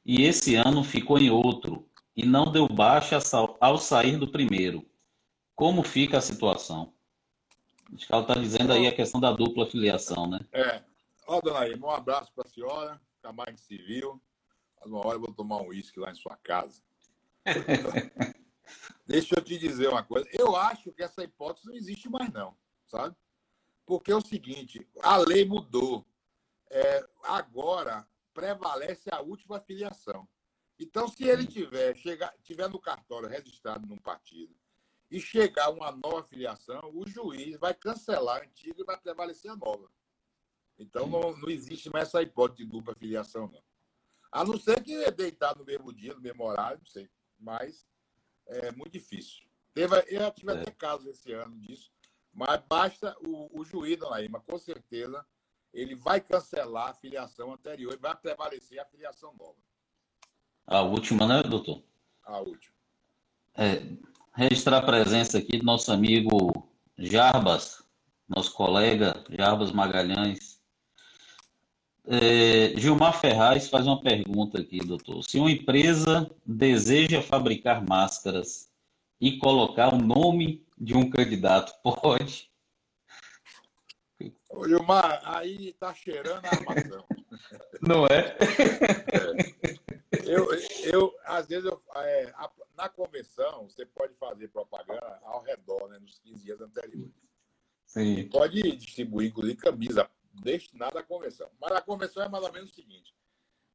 [0.04, 3.18] e esse ano ficou em outro e não deu baixa
[3.60, 4.84] ao sair do primeiro,
[5.54, 6.92] como fica a situação?
[7.94, 10.40] Acho que ela está dizendo aí a questão da dupla filiação, né?
[10.52, 10.82] É.
[11.26, 13.00] Ó, dona Irma, um abraço para a senhora,
[13.34, 14.20] mais civil.
[14.84, 16.82] Uma hora eu vou tomar um uísque lá em sua casa.
[19.06, 20.28] Deixa eu te dizer uma coisa.
[20.32, 23.14] Eu acho que essa hipótese não existe mais, não, sabe?
[23.84, 26.06] Porque é o seguinte, a lei mudou.
[26.70, 30.28] É, agora prevalece a última filiação.
[30.78, 34.54] Então, se ele tiver, chegar, tiver no cartório registrado num partido
[35.10, 39.56] e chegar uma nova filiação, o juiz vai cancelar a antiga e vai prevalecer a
[39.56, 39.90] nova.
[40.78, 43.62] Então não, não existe mais essa hipótese de dupla filiação, não.
[44.30, 47.10] A não ser que é deitado no mesmo dia, no mesmo horário, não sei.
[47.38, 47.84] Mas
[48.46, 49.44] é muito difícil.
[49.74, 50.60] Teve, eu já tive é.
[50.60, 51.92] até casos esse ano disso,
[52.32, 55.26] mas basta o, o juiz, dona Irma, com certeza,
[55.72, 59.58] ele vai cancelar a filiação anterior e vai prevalecer a filiação nova.
[60.66, 61.82] A última, né, doutor?
[62.22, 62.74] A última.
[63.54, 63.82] É,
[64.32, 67.82] registrar a presença aqui do nosso amigo Jarbas,
[68.28, 70.60] nosso colega Jarbas Magalhães.
[72.06, 75.22] É, Gilmar Ferraz faz uma pergunta aqui, doutor.
[75.22, 78.70] Se uma empresa deseja fabricar máscaras
[79.20, 82.50] e colocar o nome de um candidato, pode?
[84.48, 87.04] Ô, Gilmar, aí tá cheirando a armação.
[87.80, 88.36] Não é?
[88.38, 89.89] é.
[90.26, 90.48] Eu,
[90.82, 92.32] eu, às vezes, eu, é,
[92.74, 97.14] na convenção, você pode fazer propaganda ao redor, né, nos 15 dias anteriores.
[97.86, 98.28] Sim.
[98.28, 101.50] Pode distribuir, inclusive, camisa destinada à convenção.
[101.60, 103.14] Mas a convenção é mais ou menos o seguinte: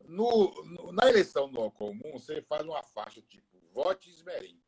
[0.05, 4.61] no, no, na eleição no comum, você faz uma faixa tipo vote esmerim.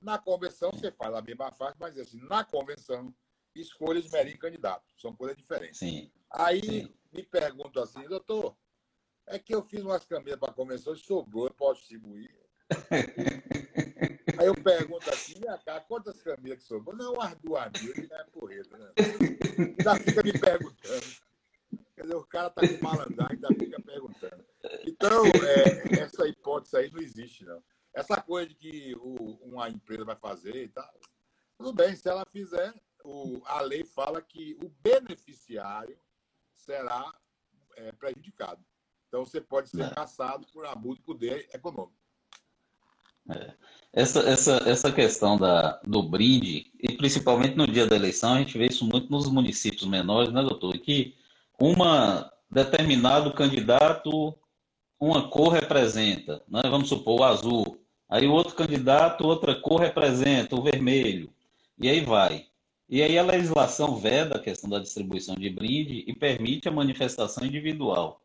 [0.00, 3.14] Na convenção, você faz a mesma faixa, mas assim, na convenção,
[3.54, 4.84] escolha esmerim candidato.
[4.96, 5.78] São coisas diferentes.
[5.78, 6.12] Sim.
[6.30, 6.94] Aí Sim.
[7.12, 8.56] me pergunto assim, doutor,
[9.28, 12.30] é que eu fiz umas camisas para a convenção e sobrou, eu posso distribuir?
[14.38, 16.94] Aí eu pergunto assim, cá, quantas camisas que sobrou?
[16.96, 18.92] Não, umas duas mil, não é porreta, né?
[19.82, 21.06] Já fica me perguntando.
[21.94, 24.44] Quer dizer, o cara tá com malandragem, ainda fica perguntando.
[24.86, 27.62] Então, é, essa hipótese aí não existe, não.
[27.92, 30.88] Essa coisa de que o, uma empresa vai fazer e tal,
[31.56, 32.72] tudo bem, se ela fizer,
[33.04, 35.98] o, a lei fala que o beneficiário
[36.54, 37.12] será
[37.76, 38.64] é, prejudicado.
[39.08, 39.90] Então, você pode ser é.
[39.90, 41.92] caçado por abuso de poder econômico.
[43.30, 43.52] É.
[43.92, 48.56] Essa, essa, essa questão da, do brinde, e principalmente no dia da eleição, a gente
[48.56, 50.76] vê isso muito nos municípios menores, né, doutor?
[50.78, 51.14] Que
[51.58, 54.34] uma determinado candidato,
[55.00, 56.62] uma cor representa, né?
[56.64, 57.80] vamos supor o azul.
[58.08, 61.30] Aí o outro candidato, outra cor representa o vermelho.
[61.78, 62.46] E aí vai.
[62.88, 67.44] E aí a legislação veda a questão da distribuição de brinde e permite a manifestação
[67.44, 68.22] individual.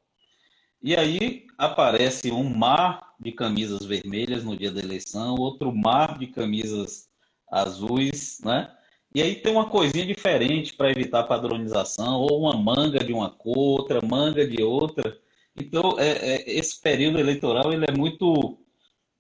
[0.84, 6.28] E aí aparece um mar de camisas vermelhas no dia da eleição, outro mar de
[6.28, 7.10] camisas
[7.50, 8.70] azuis, né?
[9.16, 13.80] E aí tem uma coisinha diferente para evitar padronização, ou uma manga de uma cor,
[13.80, 15.18] outra manga de outra.
[15.56, 18.58] Então, é, é, esse período eleitoral ele é muito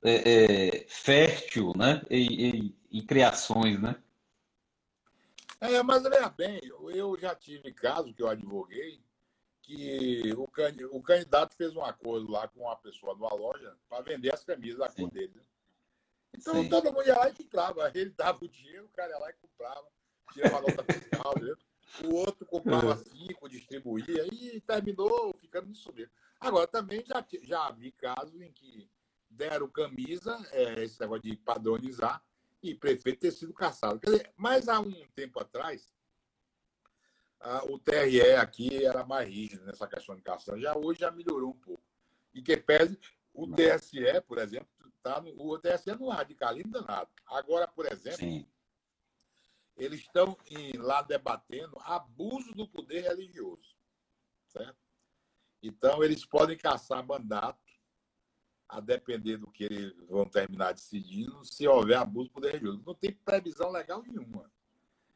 [0.03, 2.01] é, é fértil né?
[2.09, 3.95] Em, em, em, criações, né?
[5.61, 6.59] É, mas veja bem,
[6.93, 8.99] eu já tive caso que eu advoguei,
[9.63, 10.47] que o,
[10.91, 14.77] o candidato fez um acordo lá com uma pessoa numa loja para vender as camisas
[14.77, 15.33] da cor dele.
[15.33, 15.41] Né?
[16.35, 16.69] Então Sim.
[16.69, 17.91] todo mundo ia lá e comprava.
[17.95, 19.87] Ele dava o dinheiro, o cara ia lá e comprava,
[20.33, 21.57] tirava a nota fiscal, viu?
[22.03, 22.97] o outro comprava é.
[22.97, 26.11] cinco, distribuía e terminou ficando nisso mesmo.
[26.39, 28.89] Agora, também já, já vi casos em que
[29.29, 32.21] deram camisa, é, esse negócio de padronizar,
[32.61, 33.99] e prefeito ter sido caçado.
[33.99, 35.89] Quer dizer, mas há um tempo atrás,
[37.69, 40.59] o TRE aqui era mais rígido nessa questão de caçada.
[40.59, 41.83] Já hoje já melhorou um pouco.
[42.33, 42.97] E que pese
[43.33, 44.67] o TSE, por exemplo,
[45.01, 47.09] tá no, o TSE no radicalismo danado.
[47.27, 48.47] Agora, por exemplo, Sim.
[49.75, 50.37] eles estão
[50.77, 53.75] lá debatendo abuso do poder religioso.
[54.47, 54.77] Certo?
[55.61, 57.61] Então, eles podem caçar mandato,
[58.67, 62.83] a depender do que eles vão terminar decidindo, se houver abuso do poder religioso.
[62.85, 64.51] Não tem previsão legal nenhuma.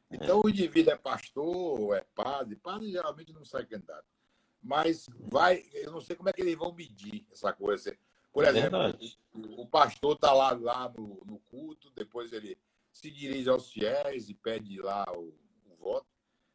[0.10, 2.56] Então, o indivíduo é pastor, é padre.
[2.56, 4.06] Padre geralmente não sai candidato.
[4.62, 7.98] Mas vai, eu não sei como é que eles vão medir essa coisa.
[8.32, 8.80] Por é exemplo,
[9.34, 12.58] o, o, pastor está lá, lá no, no, culto, depois ele
[12.92, 15.34] se dirige aos fiéis e pede lá o,
[15.66, 16.08] o, voto.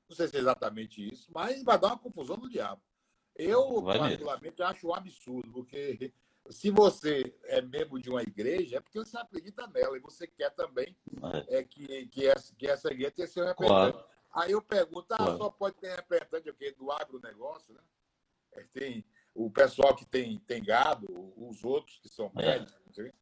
[0.09, 2.81] Não sei se é exatamente isso, mas vai dar uma confusão do diabo.
[3.35, 4.71] Eu, vai particularmente, mesmo.
[4.71, 6.13] acho um absurdo, porque
[6.51, 10.51] se você é membro de uma igreja, é porque você acredita nela e você quer
[10.51, 10.97] também
[11.49, 11.59] é.
[11.59, 13.93] É, que, que, essa, que essa igreja tenha seu representante.
[13.93, 14.13] Claro.
[14.35, 15.37] Aí eu pergunto, ah, claro.
[15.37, 16.73] só pode ter representante o quê?
[16.73, 17.81] do agronegócio, né?
[18.53, 22.59] É, tem o pessoal que tem, tem gado, os outros que são é.
[22.59, 22.99] médicos.
[22.99, 23.13] É.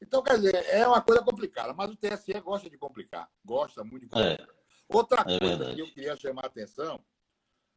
[0.00, 4.06] Então, quer dizer, é uma coisa complicada, mas o TSE gosta de complicar, gosta muito
[4.06, 4.46] de complicar.
[4.48, 4.60] É.
[4.88, 7.04] Outra é coisa que eu queria chamar a atenção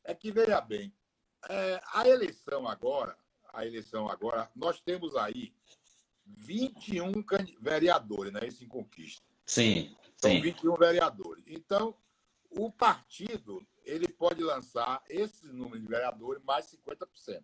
[0.03, 0.93] é que, veja bem,
[1.93, 3.17] a eleição agora,
[3.53, 5.53] a eleição agora, nós temos aí
[6.25, 7.11] 21
[7.61, 8.41] vereadores, né?
[8.47, 9.23] Isso em conquista.
[9.45, 9.95] Sim.
[10.17, 10.41] São sim.
[10.41, 11.43] 21 vereadores.
[11.47, 11.95] Então,
[12.49, 17.07] o partido ele pode lançar esse número de vereadores mais 50%.
[17.27, 17.43] Isso.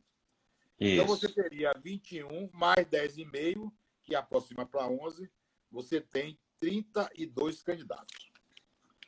[0.80, 5.30] Então, você teria 21 mais 10,5, que aproxima para 11,
[5.70, 8.32] você tem 32 candidatos.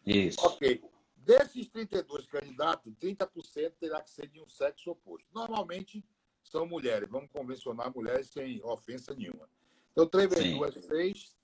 [0.06, 0.39] Isso.
[0.45, 0.84] Ok.
[1.16, 5.28] Desses 32 candidatos, 30% terá que ser de um sexo oposto.
[5.34, 6.04] Normalmente,
[6.44, 7.10] são mulheres.
[7.10, 9.48] Vamos convencionar mulheres sem ofensa nenhuma.
[9.92, 11.36] Então, 3 vezes 2 é 6,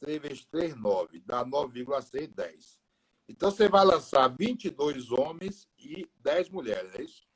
[0.00, 1.20] 3 vezes 3, 9.
[1.20, 2.80] Dá 9,6, 10.
[3.28, 7.26] Então, você vai lançar 22 homens e 10 mulheres, é isso?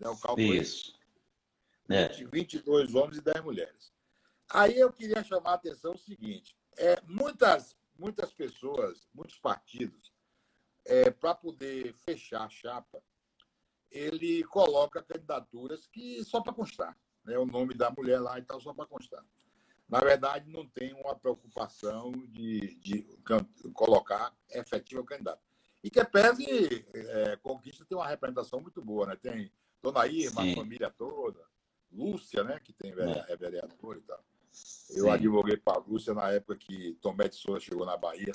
[0.00, 0.96] É o cálculo Isso.
[1.90, 2.08] É.
[2.08, 3.92] 22 homens e 10 mulheres.
[4.50, 10.12] Aí eu queria chamar a atenção o seguinte: é, muitas, muitas pessoas, muitos partidos,
[10.84, 13.02] é, para poder fechar a chapa,
[13.90, 16.96] ele coloca candidaturas que só para constar.
[17.24, 17.38] Né?
[17.38, 19.24] O nome da mulher lá e tal, só para constar.
[19.88, 23.02] Na verdade, não tem uma preocupação de, de
[23.72, 25.40] colocar efetivo candidato.
[25.82, 29.16] E que pese é, Conquista tem uma representação muito boa, né?
[29.16, 29.50] Tem
[29.82, 30.52] Dona Irma, Sim.
[30.52, 31.40] a família toda,
[31.90, 32.60] Lúcia, né?
[32.62, 34.22] Que tem, é, é vereador e tal.
[34.90, 35.10] Eu Sim.
[35.10, 38.32] advoguei para a Lúcia na época que Tomé de Souza chegou na Bahia.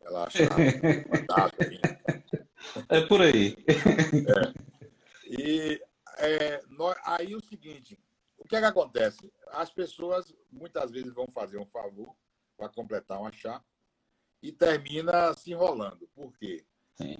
[0.00, 0.54] Ela achava
[2.88, 3.56] É por aí.
[3.66, 4.65] É.
[5.26, 5.82] E
[6.18, 7.98] é, nós, aí o seguinte,
[8.38, 9.32] o que é que acontece?
[9.48, 12.14] As pessoas muitas vezes vão fazer um favor
[12.56, 13.64] para completar uma chapa
[14.42, 16.06] e termina se enrolando.
[16.14, 16.64] Por quê?
[16.94, 17.16] Sim.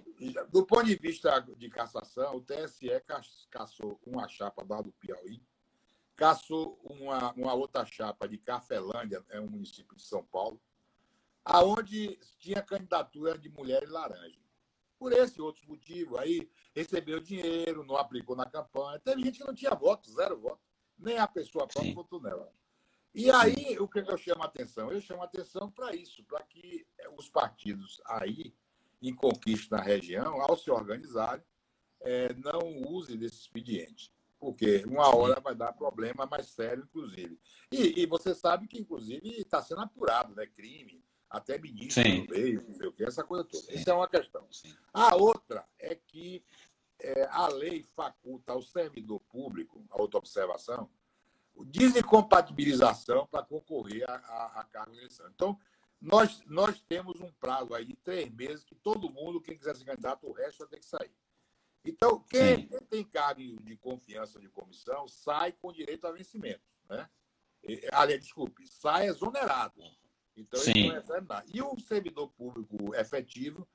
[0.50, 2.88] Do ponto de vista de cassação, o TSE
[3.50, 5.42] caçou uma chapa da do Piauí,
[6.14, 10.60] caçou uma, uma outra chapa de Cafelândia, é um município de São Paulo,
[11.44, 14.40] aonde tinha candidatura de mulher e laranja.
[14.98, 18.98] Por esse outros motivos, aí recebeu dinheiro, não aplicou na campanha.
[18.98, 20.60] Teve gente que não tinha voto, zero voto.
[20.98, 22.50] Nem a pessoa própria votou nela.
[23.14, 24.92] E aí, o que eu chamo a atenção?
[24.92, 26.86] Eu chamo a atenção para isso, para que
[27.16, 28.54] os partidos aí,
[29.00, 31.42] em conquista na região, ao se organizarem,
[32.00, 34.12] é, não usem desse expediente.
[34.38, 37.40] Porque uma hora vai dar problema mais sério, inclusive.
[37.72, 40.46] E, e você sabe que, inclusive, está sendo apurado, né?
[40.46, 42.22] Crime, até ministro Sim.
[42.22, 43.72] no meio, não sei o que, essa coisa toda.
[43.72, 44.46] Isso é uma questão.
[44.50, 44.74] Sim.
[44.92, 46.44] A outra é que
[46.98, 50.88] é, a lei faculta ao servidor público, a outra observação,
[51.66, 55.26] desincompatibilização para concorrer a, a, a cargo de eleição.
[55.34, 55.58] Então,
[56.00, 59.84] nós, nós temos um prazo aí de três meses que todo mundo, quem quiser se
[59.84, 61.12] candidato, o resto vai ter que sair.
[61.84, 66.62] Então, quem, quem, tem cargo de confiança de comissão sai com direito a vencimento.
[66.88, 67.08] Né?
[67.92, 69.82] aliás, desculpe, sai exonerado.
[70.36, 70.70] Então, Sim.
[70.70, 71.46] ele não recebe nada.
[71.52, 73.66] E o servidor público efetivo,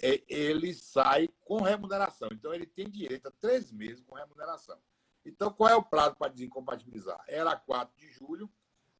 [0.00, 2.28] é, ele sai com remuneração.
[2.32, 4.78] Então, ele tem direito a três meses com remuneração.
[5.24, 7.22] Então, qual é o prazo para desincompatibilizar?
[7.28, 8.50] Era 4 de julho,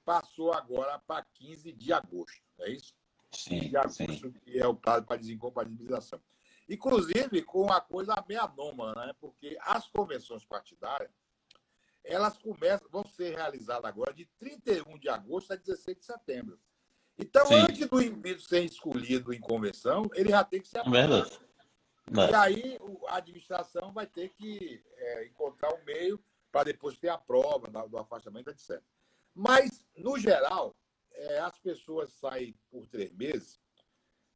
[0.05, 2.43] passou agora para 15 de agosto.
[2.61, 2.95] É isso?
[3.33, 3.69] Sim.
[3.69, 4.33] De agosto, sim.
[4.33, 6.21] que é o prazo para desincompatibilização.
[6.69, 9.13] Inclusive com uma coisa meio anômala, né?
[9.21, 11.11] porque as convenções partidárias
[12.05, 16.59] elas começam, vão ser realizadas agora de 31 de agosto a 16 de setembro.
[17.19, 17.55] Então, Sim.
[17.55, 21.31] antes do indivíduo ser escolhido em convenção, ele já tem que ser aprovado.
[22.11, 27.19] E aí a administração vai ter que é, encontrar um meio para depois ter a
[27.19, 28.83] prova do afastamento, etc.
[29.35, 30.77] Mas, no geral,
[31.13, 33.61] é, as pessoas saem por três meses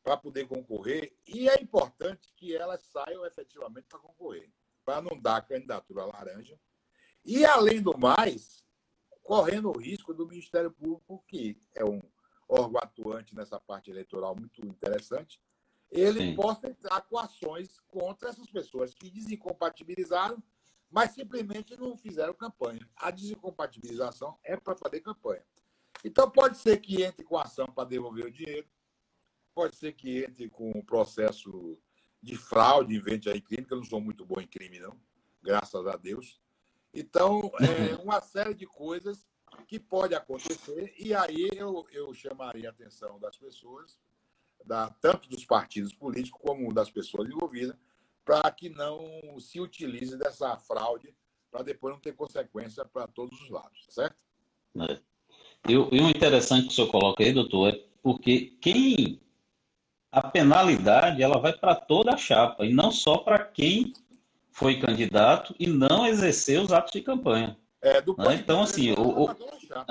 [0.03, 4.51] para poder concorrer e é importante que elas saiam efetivamente para concorrer,
[4.85, 6.59] para não dar candidatura laranja.
[7.24, 8.64] E, além do mais,
[9.22, 12.01] correndo o risco do Ministério Público, que é um
[12.49, 15.41] órgão atuante nessa parte eleitoral muito interessante,
[15.91, 16.35] ele Sim.
[16.35, 20.43] possa entrar com ações contra essas pessoas que desincompatibilizaram,
[20.91, 22.89] mas simplesmente não fizeram campanha.
[22.97, 25.45] A desincompatibilização é para fazer campanha.
[26.05, 28.69] Então, pode ser que entre com ação para devolver o dinheiro,
[29.55, 31.79] pode ser que entre com o processo
[32.23, 35.01] de fraude, invente aí crime, que eu não sou muito bom em crime, não,
[35.43, 36.41] graças a Deus.
[36.93, 39.27] Então, é uma série de coisas
[39.67, 43.99] que pode acontecer, e aí eu, eu chamaria a atenção das pessoas,
[44.64, 47.77] da, tanto dos partidos políticos como das pessoas envolvidas,
[48.25, 51.14] para que não se utilize dessa fraude
[51.51, 54.17] para depois não ter consequência para todos os lados, certo?
[54.89, 54.99] É.
[55.69, 59.21] E, o interessante que o senhor coloca aí, doutor, é porque quem
[60.12, 63.93] a penalidade ela vai para toda a chapa e não só para quem
[64.51, 67.57] foi candidato e não exerceu os atos de campanha.
[67.87, 68.34] É, né?
[68.34, 69.37] Então, assim, o, o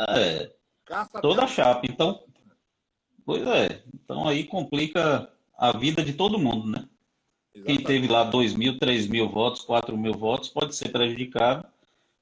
[0.09, 0.51] é,
[1.21, 1.85] toda a chapa.
[1.89, 2.23] Então,
[3.25, 3.83] pois é.
[3.93, 6.85] Então aí complica a vida de todo mundo, né?
[7.53, 7.65] Exatamente.
[7.65, 11.65] Quem teve lá 2 mil, 3 mil votos, 4 mil votos pode ser prejudicado,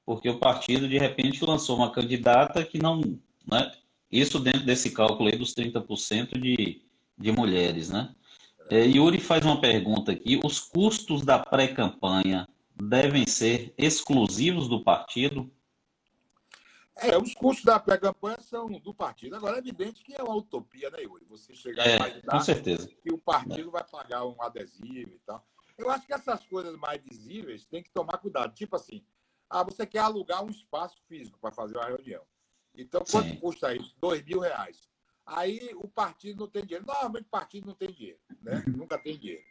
[0.06, 3.00] porque o partido de repente lançou uma candidata que não.
[3.44, 3.72] Né?
[4.10, 6.82] Isso dentro desse cálculo aí dos 30% de,
[7.18, 8.14] de mulheres, né?
[8.70, 15.50] É, Yuri faz uma pergunta aqui: os custos da pré-campanha devem ser exclusivos do partido?
[16.96, 19.34] É, os custos da pré-campanha são do partido.
[19.34, 21.24] Agora, é evidente que é uma utopia, né, Yuri?
[21.26, 22.88] Você chegar é, a imaginar com certeza.
[22.88, 23.72] que o partido é.
[23.72, 25.44] vai pagar um adesivo e tal.
[25.76, 28.54] Eu acho que essas coisas mais visíveis tem que tomar cuidado.
[28.54, 29.04] Tipo assim,
[29.50, 32.22] ah, você quer alugar um espaço físico para fazer uma reunião.
[32.76, 33.36] Então, quanto Sim.
[33.36, 33.94] custa isso?
[33.98, 34.88] Dois mil reais.
[35.26, 36.86] Aí o partido não tem dinheiro.
[36.86, 38.62] Normalmente o partido não tem dinheiro, né?
[38.66, 39.44] nunca tem dinheiro.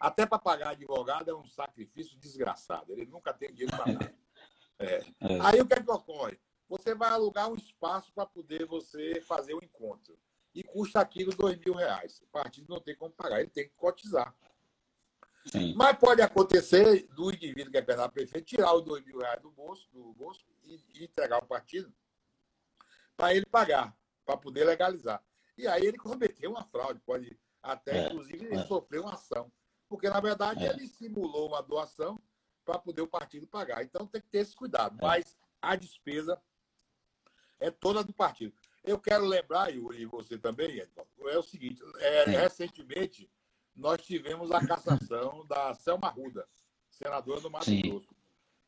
[0.00, 2.92] Até para pagar advogado é um sacrifício desgraçado.
[2.92, 4.14] Ele nunca tem dinheiro para nada.
[4.80, 4.98] É.
[5.20, 5.40] É.
[5.42, 6.38] Aí o que, é que ocorre?
[6.68, 10.18] Você vai alugar um espaço para poder você fazer o encontro.
[10.54, 12.20] E custa aquilo dois mil reais.
[12.22, 14.34] O partido não tem como pagar, ele tem que cotizar.
[15.46, 15.74] Sim.
[15.74, 19.50] Mas pode acontecer do indivíduo que é candidato prefeito tirar os dois mil reais do
[19.50, 21.92] bolso, do bolso e, e entregar ao partido
[23.16, 25.22] para ele pagar, para poder legalizar.
[25.56, 28.66] E aí ele cometeu uma fraude, pode até, é, inclusive, é.
[28.66, 29.50] sofrer uma ação.
[29.88, 30.70] Porque, na verdade, é.
[30.70, 32.20] ele simulou uma doação
[32.64, 33.82] para poder o partido pagar.
[33.82, 34.96] Então, tem que ter esse cuidado.
[34.98, 35.02] É.
[35.02, 36.40] Mas a despesa
[37.60, 38.54] é toda do partido.
[38.84, 43.30] Eu quero lembrar, e você também, é o seguinte: é, recentemente
[43.74, 46.46] nós tivemos a cassação da Selma Ruda,
[46.90, 47.82] senadora do Mato Sim.
[47.82, 48.08] Grosso.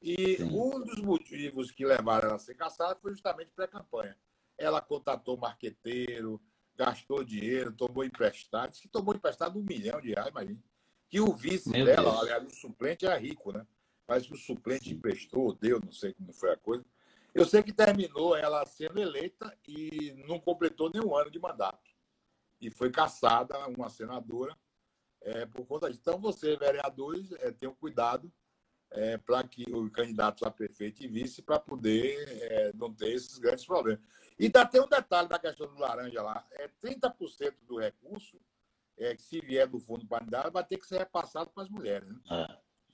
[0.01, 0.45] E Sim.
[0.45, 4.17] um dos motivos que levaram ela a ser caçada foi justamente pré-campanha.
[4.57, 6.41] Ela contatou marqueteiro,
[6.75, 10.63] gastou dinheiro, tomou emprestado, que tomou emprestado um milhão de reais, imagina.
[11.09, 12.23] Que o vice Meu dela, Deus.
[12.23, 13.67] aliás, o suplente é rico, né?
[14.07, 16.85] Mas o suplente emprestou, deu, não sei como foi a coisa.
[17.35, 21.91] Eu sei que terminou ela sendo eleita e não completou nenhum ano de mandato.
[22.61, 24.57] E foi caçada uma senadora
[25.23, 26.01] é, por conta disso.
[26.01, 28.33] Então, você, vereadores, é, tenham cuidado
[28.91, 33.39] é, para que os candidatos a prefeito e vice para poder é, não ter esses
[33.39, 34.03] grandes problemas.
[34.39, 38.41] E ainda tem um detalhe da questão do laranja lá: é 30% do recurso,
[38.99, 42.09] é, que se vier do fundo partidário, vai ter que ser repassado para as mulheres.
[42.09, 42.49] Né?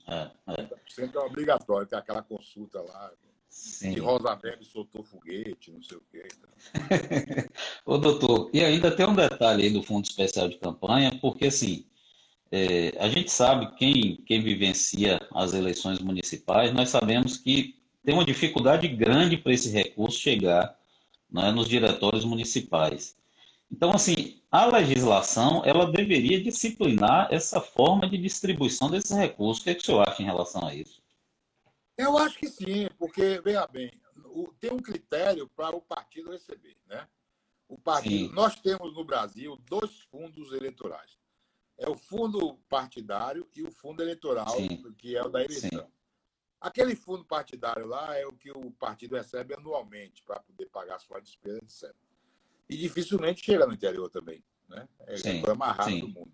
[0.07, 0.67] É, é, é.
[0.97, 3.11] 30% é obrigatório, tem aquela consulta lá.
[3.49, 3.93] Sim.
[3.93, 6.27] Que Rosa Weber soltou foguete, não sei o quê.
[7.85, 11.85] Ô, doutor, e ainda tem um detalhe aí do Fundo Especial de Campanha, porque assim,
[12.51, 18.25] é, a gente sabe, quem, quem vivencia as eleições municipais, nós sabemos que tem uma
[18.25, 20.77] dificuldade grande para esse recurso chegar
[21.29, 23.17] né, nos diretórios municipais.
[23.71, 29.61] Então, assim, a legislação ela deveria disciplinar essa forma de distribuição desses recursos.
[29.61, 31.01] O que, é que o senhor acha em relação a isso?
[31.97, 33.91] Eu acho que sim, porque, veja bem,
[34.59, 36.77] tem um critério para o partido receber.
[36.85, 37.07] Né?
[37.67, 41.17] O partido, nós temos no Brasil dois fundos eleitorais
[41.77, 44.91] é o fundo partidário e o fundo eleitoral, Sim.
[44.97, 45.69] que é o da eleição.
[45.69, 45.91] Sim.
[46.59, 51.19] Aquele fundo partidário lá é o que o partido recebe anualmente para poder pagar sua
[51.19, 51.95] despesa, etc.
[52.67, 54.43] E dificilmente chega no interior também.
[54.67, 54.89] Né?
[55.01, 55.43] É Sim.
[55.47, 56.31] a mais rápido do mundo.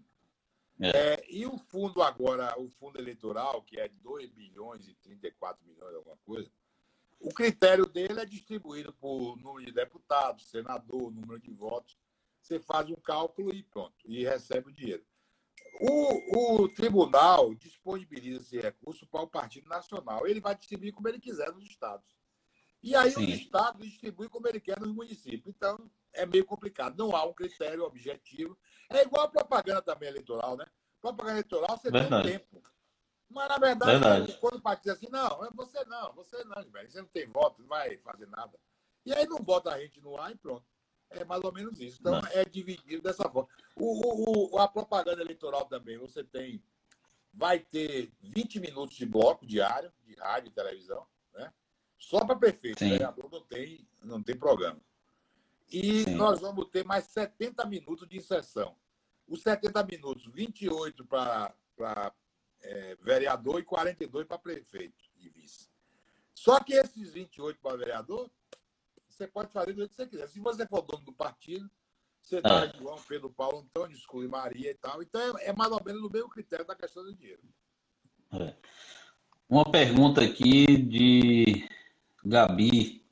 [0.79, 0.89] É.
[0.89, 5.95] É, e o fundo agora, o fundo eleitoral, que é 2 bilhões e 34 milhões,
[5.95, 6.49] alguma coisa,
[7.19, 11.97] o critério dele é distribuído por número de deputados, senador, número de votos.
[12.41, 15.05] Você faz um cálculo e pronto, e recebe o dinheiro.
[15.79, 20.27] O, o tribunal disponibiliza esse recurso para o Partido Nacional.
[20.27, 22.05] Ele vai distribuir como ele quiser nos estados.
[22.83, 23.23] E aí Sim.
[23.23, 25.55] os estados distribuem como ele quer nos municípios.
[25.55, 26.97] Então, é meio complicado.
[26.97, 28.57] Não há um critério objetivo.
[28.89, 30.65] É igual a propaganda também eleitoral, né?
[31.01, 32.29] Propaganda eleitoral você verdade.
[32.29, 32.61] tem tempo.
[33.29, 34.37] Mas, na verdade, verdade.
[34.39, 36.91] quando o partido diz assim, não, é você não, você não, velho.
[36.91, 38.59] Você não tem voto, não vai fazer nada.
[39.05, 40.65] E aí não bota a gente no ar e pronto.
[41.09, 41.99] É mais ou menos isso.
[41.99, 42.27] Então, Não.
[42.31, 43.47] é dividido dessa forma.
[43.75, 46.61] O, o, a propaganda eleitoral também, você tem.
[47.31, 51.07] Vai ter 20 minutos de bloco diário, de rádio e televisão?
[52.03, 52.79] Só para prefeito.
[52.79, 52.87] Sim.
[52.87, 54.79] O vereador não tem, não tem programa.
[55.71, 56.15] E Sim.
[56.15, 58.75] nós vamos ter mais 70 minutos de inserção.
[59.25, 61.55] Os 70 minutos, 28 para
[62.61, 65.69] é, vereador e 42 para prefeito e vice.
[66.35, 68.29] Só que esses 28 para vereador
[69.07, 70.27] você pode fazer do jeito que você quiser.
[70.27, 71.71] Se você for dono do partido,
[72.21, 72.73] você dá ah.
[72.77, 75.01] João, Pedro, Paulo, Antônio, exclui Maria e tal.
[75.01, 77.41] Então é, é mais ou menos o mesmo critério da questão do dinheiro.
[78.33, 78.55] É.
[79.47, 81.69] Uma pergunta aqui de
[82.25, 83.03] Gabi.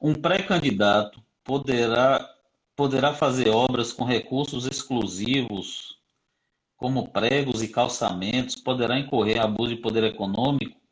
[0.00, 2.28] Um pré-candidato poderá,
[2.74, 5.98] poderá fazer obras com recursos exclusivos,
[6.76, 10.82] como pregos e calçamentos, poderá incorrer abuso de poder econômico?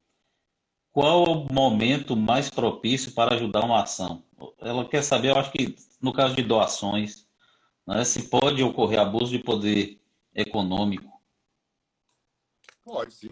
[0.92, 4.24] qual o momento mais propício para ajudar uma ação?
[4.58, 7.26] Ela quer saber, eu acho que no caso de doações,
[7.86, 10.00] né, se pode ocorrer abuso de poder
[10.34, 11.20] econômico.
[12.84, 13.30] Pode sim.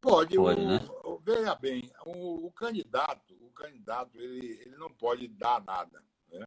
[0.00, 0.36] Pode.
[0.36, 0.80] pode o, né?
[1.22, 6.02] Veja bem, o, o, candidato, o candidato, ele, ele não pode dar nada.
[6.32, 6.46] Né?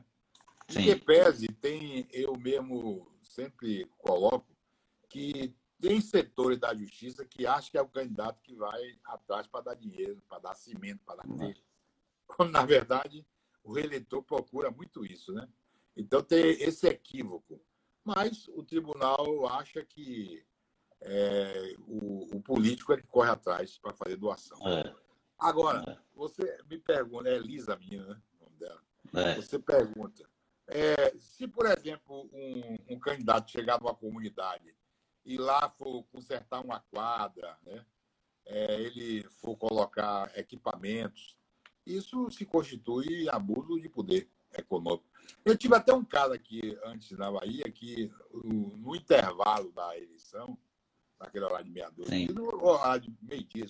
[0.70, 4.56] Em que pese, tem, eu mesmo sempre coloco
[5.10, 9.66] que tem setores da justiça que acham que é o candidato que vai atrás para
[9.66, 11.64] dar dinheiro, para dar cimento, para dar telha.
[12.26, 13.26] Quando, na verdade,
[13.64, 15.48] o reeleitor procura muito isso, né?
[15.96, 17.62] Então tem esse equívoco.
[18.04, 20.44] Mas o tribunal acha que
[21.06, 24.58] é, o, o, político ele corre atrás para fazer doação.
[24.68, 24.96] É.
[25.38, 25.98] Agora, é.
[26.16, 28.22] você me pergunta, é Elisa, minha, né?
[28.40, 28.82] O nome dela.
[29.14, 29.36] É.
[29.36, 30.28] Você pergunta,
[30.68, 34.74] é, se, por exemplo, um, um candidato chegar numa comunidade
[35.26, 37.86] e lá for consertar uma quadra, né?
[38.46, 41.38] É, ele for colocar equipamentos,
[41.86, 45.06] isso se constitui abuso de poder econômico.
[45.46, 50.58] Eu tive até um caso aqui antes na Bahia que no intervalo da eleição,
[51.20, 53.66] naquele horário de meia-noite, no horário de meio-dia,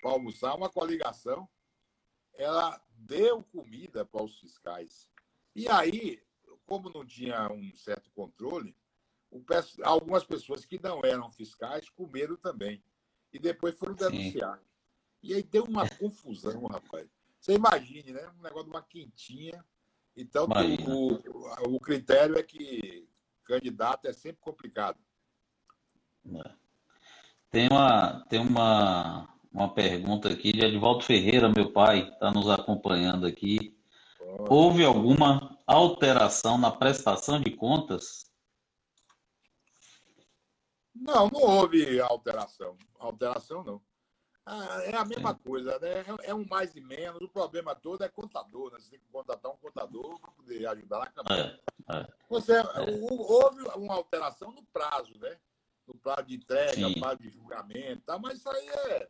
[0.00, 1.48] para almoçar, uma coligação,
[2.34, 5.08] ela deu comida para os fiscais.
[5.54, 6.22] E aí,
[6.66, 8.76] como não tinha um certo controle,
[9.82, 12.82] algumas pessoas que não eram fiscais com medo também.
[13.32, 14.58] E depois foram denunciar.
[14.58, 14.64] Sim.
[15.22, 17.08] E aí deu uma confusão, rapaz.
[17.40, 18.28] Você imagine, né?
[18.38, 19.64] Um negócio de uma quentinha.
[20.16, 20.46] Então,
[20.86, 23.08] o, o, critério é que
[23.44, 24.98] candidato é sempre complicado.
[26.26, 26.61] É.
[27.52, 33.26] Tem uma, tem uma, uma pergunta aqui de Edvaldo Ferreira, meu pai, está nos acompanhando
[33.26, 33.78] aqui.
[34.48, 38.24] Houve alguma alteração na prestação de contas?
[40.94, 42.74] Não, não houve alteração.
[42.98, 43.82] Alteração não.
[44.46, 46.00] Ah, é a mesma coisa, né?
[46.24, 47.20] É, é um mais e menos.
[47.20, 48.78] O problema todo é contador, né?
[48.80, 51.60] Você tem que contratar um contador para poder ajudar na campanha.
[51.90, 52.08] É, é.
[52.30, 52.64] Você, é.
[53.10, 55.36] houve uma alteração no prazo, né?
[55.92, 57.00] No prazo de entrega, Sim.
[57.00, 58.18] prazo de julgamento, tá?
[58.18, 59.08] mas isso aí é,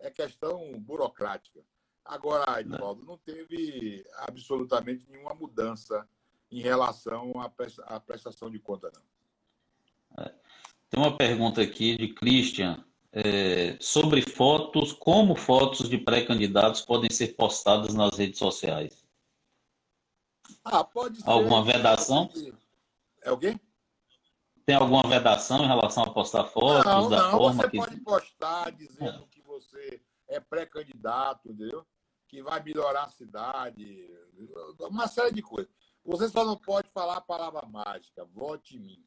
[0.00, 1.60] é questão burocrática.
[2.04, 6.08] Agora, Edvaldo, não teve absolutamente nenhuma mudança
[6.50, 7.32] em relação
[7.86, 10.24] à prestação de conta, não.
[10.24, 10.34] É.
[10.90, 17.28] Tem uma pergunta aqui de Christian é, sobre fotos, como fotos de pré-candidatos podem ser
[17.28, 19.02] postadas nas redes sociais?
[20.64, 21.28] Ah, pode ser.
[21.28, 22.30] Alguma vedação?
[23.22, 23.60] É alguém?
[24.64, 27.76] Tem alguma vedação em relação a postar fotos não, da não, forma você que...
[27.78, 29.26] pode postar dizendo é.
[29.30, 31.86] que você é pré-candidato, entendeu?
[32.28, 34.08] Que vai melhorar a cidade,
[34.80, 35.72] uma série de coisas.
[36.04, 39.04] Você só não pode falar a palavra mágica, vote em mim.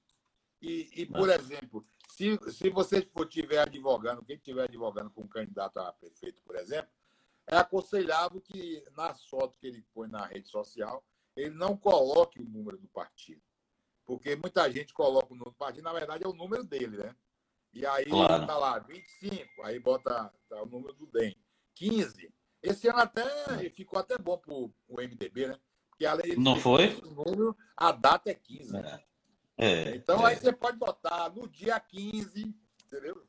[0.62, 5.28] E, e por exemplo, se, se você for tiver advogando, quem estiver advogando com um
[5.28, 6.90] candidato a prefeito, por exemplo,
[7.48, 11.04] é aconselhável que nas fotos que ele põe na rede social,
[11.36, 13.42] ele não coloque o número do partido.
[14.06, 17.16] Porque muita gente coloca o número do partido, na verdade é o número dele, né?
[17.74, 18.44] E aí claro.
[18.44, 21.36] está lá, 25, aí bota tá, o número do DEM.
[21.76, 22.34] 15.
[22.64, 23.24] Esse ano até
[23.72, 25.60] ficou até bom para o MDB, né?
[25.90, 27.00] Porque além Não foi?
[27.02, 28.78] Número, a data é 15.
[28.78, 29.04] É.
[29.58, 30.32] É, então é.
[30.32, 32.54] aí você pode botar no dia 15,
[32.86, 33.26] entendeu?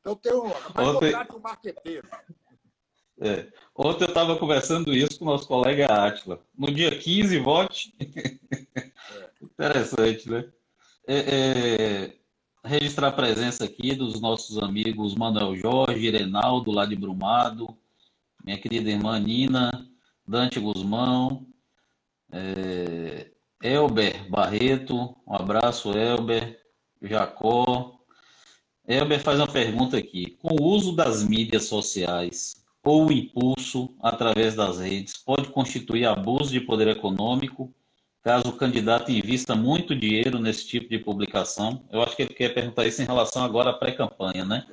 [0.00, 0.44] Então tem um.
[0.74, 1.14] Mas Ontem...
[1.34, 2.08] um marqueteiro.
[3.20, 3.52] É.
[3.74, 6.42] Ontem eu estava conversando isso com o nosso colega Átila.
[6.56, 7.94] No dia 15, vote.
[8.00, 9.29] É.
[9.60, 10.48] Interessante, né?
[11.06, 12.16] É, é,
[12.64, 17.76] registrar a presença aqui dos nossos amigos Manuel Jorge, Irenaldo, lá de Brumado,
[18.42, 19.70] minha querida irmã Nina,
[20.26, 21.46] Dante Guzmão,
[22.32, 23.32] é,
[23.62, 26.58] Elber Barreto, um abraço, Elber,
[27.02, 28.00] Jacó.
[28.88, 30.38] Elber faz uma pergunta aqui.
[30.40, 36.50] Com o uso das mídias sociais ou o impulso através das redes, pode constituir abuso
[36.50, 37.74] de poder econômico
[38.22, 41.86] caso o candidato invista muito dinheiro nesse tipo de publicação?
[41.90, 44.66] Eu acho que ele quer perguntar isso em relação agora à pré-campanha, né?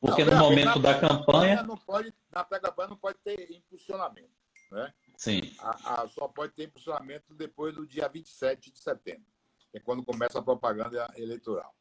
[0.00, 1.62] Porque não, no momento da campanha.
[1.62, 4.30] Não pode, na pré-campanha não pode ter impulsionamento.
[4.70, 4.92] Né?
[5.16, 5.40] Sim.
[5.60, 9.26] A, a, só pode ter impulsionamento depois do dia 27 de setembro,
[9.70, 11.74] que é quando começa a propaganda eleitoral.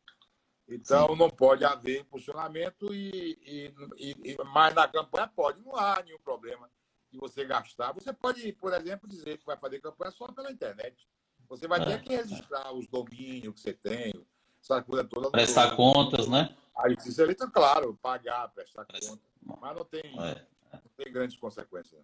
[0.67, 1.15] Então, Sim.
[1.17, 6.69] não pode haver impulsionamento, e, e, e, mas na campanha pode, não há nenhum problema
[7.15, 7.93] de você gastar.
[7.93, 11.07] Você pode, por exemplo, dizer que vai fazer campanha só pela internet.
[11.49, 11.85] Você vai é.
[11.85, 14.13] ter que registrar os domínios que você tem,
[14.61, 15.31] essa coisa toda.
[15.31, 16.55] Prestar contas, né?
[16.75, 19.19] A justiça eleita, claro, pagar, prestar contas.
[19.41, 20.45] Mas não tem, é.
[20.73, 22.01] não tem grandes consequências.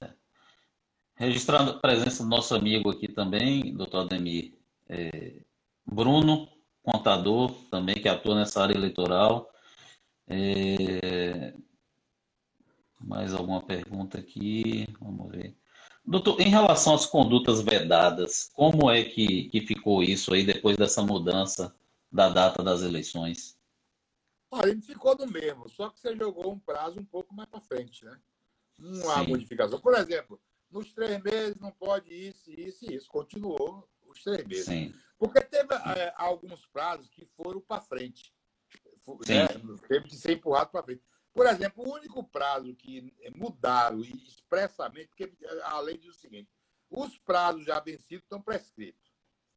[0.00, 0.10] É.
[1.16, 4.54] Registrando a presença do nosso amigo aqui também, doutor Ademir
[4.88, 5.42] é,
[5.84, 6.48] Bruno,
[6.82, 9.50] contador também que atua nessa área eleitoral.
[10.28, 11.54] É,
[13.00, 14.86] mais alguma pergunta aqui?
[15.00, 15.56] Vamos ver.
[16.04, 21.02] Doutor, em relação às condutas vedadas, como é que, que ficou isso aí depois dessa
[21.02, 21.74] mudança
[22.10, 23.58] da data das eleições?
[24.50, 27.60] Olha, ele ficou do mesmo, só que você jogou um prazo um pouco mais para
[27.60, 28.18] frente, né?
[28.78, 29.30] Não há Sim.
[29.30, 29.80] modificação.
[29.80, 30.40] Por exemplo,
[30.70, 33.08] nos três meses não pode isso, isso e isso.
[33.08, 34.64] Continuou os três meses.
[34.64, 34.94] Sim.
[35.18, 38.34] Porque teve é, alguns prazos que foram para frente.
[39.28, 39.46] Né?
[39.86, 41.02] Teve que ser empurrado para frente.
[41.32, 45.32] Por exemplo, o único prazo que mudaram expressamente, porque
[45.64, 46.50] a lei diz o seguinte:
[46.90, 49.12] os prazos já vencidos estão prescritos.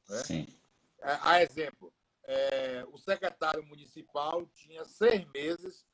[0.08, 0.18] Né?
[0.24, 0.58] Sim.
[1.00, 1.92] É, a exemplo,
[2.24, 5.84] é, o secretário municipal tinha seis meses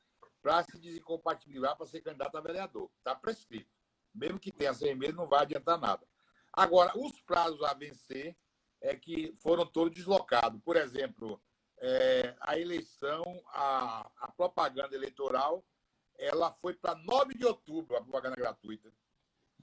[0.41, 2.89] para se desincompatibilizar para ser candidato a vereador.
[2.97, 3.69] Está prescrito.
[4.13, 6.05] Mesmo que tenha seis meses, não vai adiantar nada.
[6.53, 8.35] Agora, os prazos a vencer
[8.81, 10.59] é que foram todos deslocados.
[10.63, 11.41] Por exemplo,
[11.77, 15.63] é, a eleição, a, a, propaganda eleitoral,
[16.21, 18.93] ela foi para 9 de outubro, a propaganda gratuita.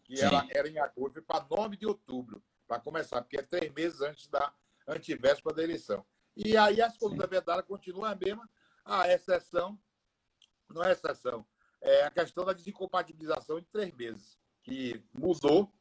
[0.02, 0.24] Que Sim.
[0.24, 4.00] ela era em agosto, foi para 9 de outubro, para começar, porque é três meses
[4.00, 4.52] antes da
[4.86, 6.04] antivéspera da eleição.
[6.36, 8.48] E aí as condutas vedadas continuam a mesma,
[8.84, 9.78] a exceção
[10.68, 11.46] não é exceção,
[11.80, 15.72] é a questão da desincompatibilização de três meses, que mudou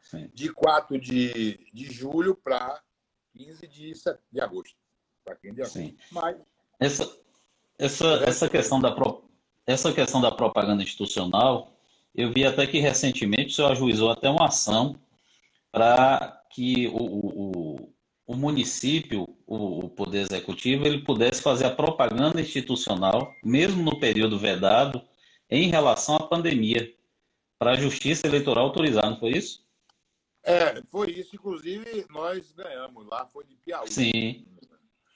[0.00, 0.30] Sim.
[0.32, 2.82] de 4 de, de julho para
[3.32, 3.92] 15 de,
[4.30, 4.76] de agosto.
[5.24, 5.78] Para quem de agosto.
[5.78, 5.96] Sim.
[6.10, 6.44] Mas...
[6.80, 7.18] Essa,
[7.78, 8.94] essa, essa, questão da,
[9.66, 11.72] essa questão da propaganda institucional,
[12.14, 14.96] eu vi até que recentemente o senhor ajuizou até uma ação
[15.70, 17.94] para que o, o,
[18.26, 24.38] o município, o, o, Poder Executivo, ele pudesse fazer a propaganda institucional, mesmo no período
[24.38, 25.02] vedado,
[25.48, 26.94] em relação à pandemia,
[27.58, 29.64] para a Justiça Eleitoral autorizar, não foi isso?
[30.42, 31.36] É, foi isso.
[31.36, 33.90] Inclusive, nós ganhamos lá, foi de Piauí.
[33.90, 34.44] Sim.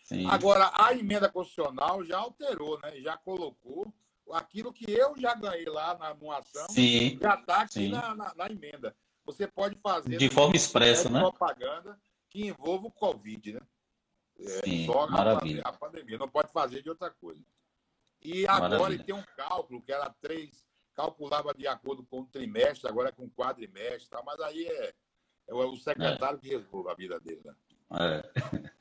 [0.05, 0.25] Sim.
[0.27, 3.01] Agora, a emenda constitucional já alterou, né?
[3.01, 3.93] Já colocou
[4.33, 7.19] aquilo que eu já ganhei lá na, na ação, Sim.
[7.21, 8.95] já está aqui na, na, na, emenda.
[9.25, 11.21] Você pode fazer de forma expressa, né?
[11.21, 11.99] Propaganda
[12.29, 13.61] que envolva o Covid, né?
[14.39, 15.63] É, Sim, só maravilha.
[15.65, 17.43] A pandemia, não pode fazer de outra coisa.
[18.23, 19.05] E agora maravilha.
[19.05, 23.31] tem um cálculo que era três, calculava de acordo com o trimestre, agora é com
[23.31, 24.23] quadrimestre, tá?
[24.25, 24.95] mas aí é,
[25.49, 26.41] é o secretário é.
[26.41, 27.41] que resolve a vida dele.
[27.45, 27.55] Né?
[27.93, 28.23] É.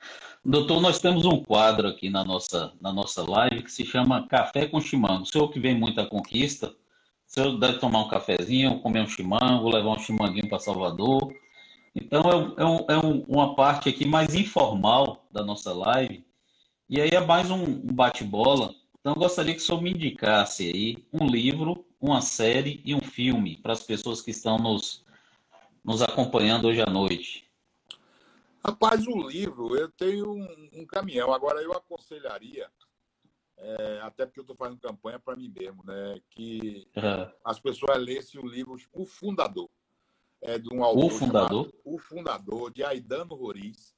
[0.44, 4.68] Doutor, nós temos um quadro aqui na nossa, na nossa live que se chama Café
[4.68, 5.24] com Chimango.
[5.24, 6.74] O senhor que vem muito à conquista, o
[7.26, 11.34] senhor deve tomar um cafezinho, comer um chimango, levar um chimanguinho para Salvador.
[11.96, 12.22] Então,
[12.58, 16.24] é, é, um, é um, uma parte aqui mais informal da nossa live.
[16.88, 18.76] E aí é mais um, um bate-bola.
[19.00, 23.58] Então, gostaria que o senhor me indicasse aí um livro, uma série e um filme
[23.58, 25.04] para as pessoas que estão nos,
[25.84, 27.45] nos acompanhando hoje à noite.
[28.66, 31.32] Rapaz, o livro, eu tenho um, um caminhão.
[31.32, 32.68] Agora, eu aconselharia,
[33.58, 37.32] é, até porque eu estou fazendo campanha para mim mesmo, né, que uhum.
[37.44, 39.70] as pessoas lessem o livro O Fundador.
[40.42, 41.74] É de um autor o Fundador?
[41.84, 43.96] O Fundador, de Aidano Roriz.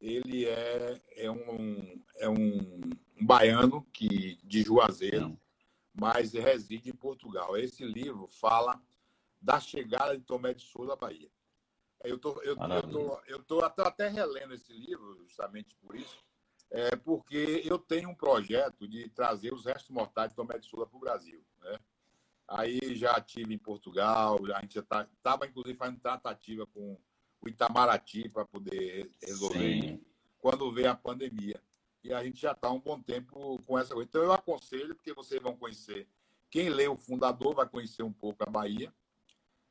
[0.00, 2.80] Ele é, é, um, é um,
[3.16, 5.38] um baiano que, de Juazeiro,
[5.94, 7.56] mas reside em Portugal.
[7.56, 8.80] Esse livro fala
[9.40, 11.30] da chegada de Tomé de Souza à Bahia.
[12.02, 16.18] Eu tô, eu, eu, tô, eu tô até, até relendo esse livro, justamente por isso,
[16.70, 20.86] é, porque eu tenho um projeto de trazer os restos mortais de Tomé de Sula
[20.86, 21.44] para o Brasil.
[21.60, 21.78] Né?
[22.48, 26.96] Aí já tive em Portugal, a gente estava, tá, inclusive, fazendo tratativa com
[27.40, 30.00] o Itamaraty para poder resolver
[30.38, 31.60] quando veio a pandemia.
[32.02, 34.08] E a gente já está um bom tempo com essa coisa.
[34.08, 36.08] Então, eu aconselho, porque vocês vão conhecer.
[36.50, 38.92] Quem lê o fundador vai conhecer um pouco a Bahia.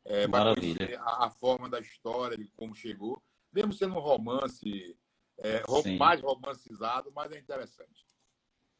[0.05, 0.99] É, Maravilha.
[1.01, 3.21] A, a, forma da história, de como chegou.
[3.51, 4.95] Mesmo sendo um romance
[5.39, 5.63] é,
[5.97, 8.05] mais romancizado, mas é interessante.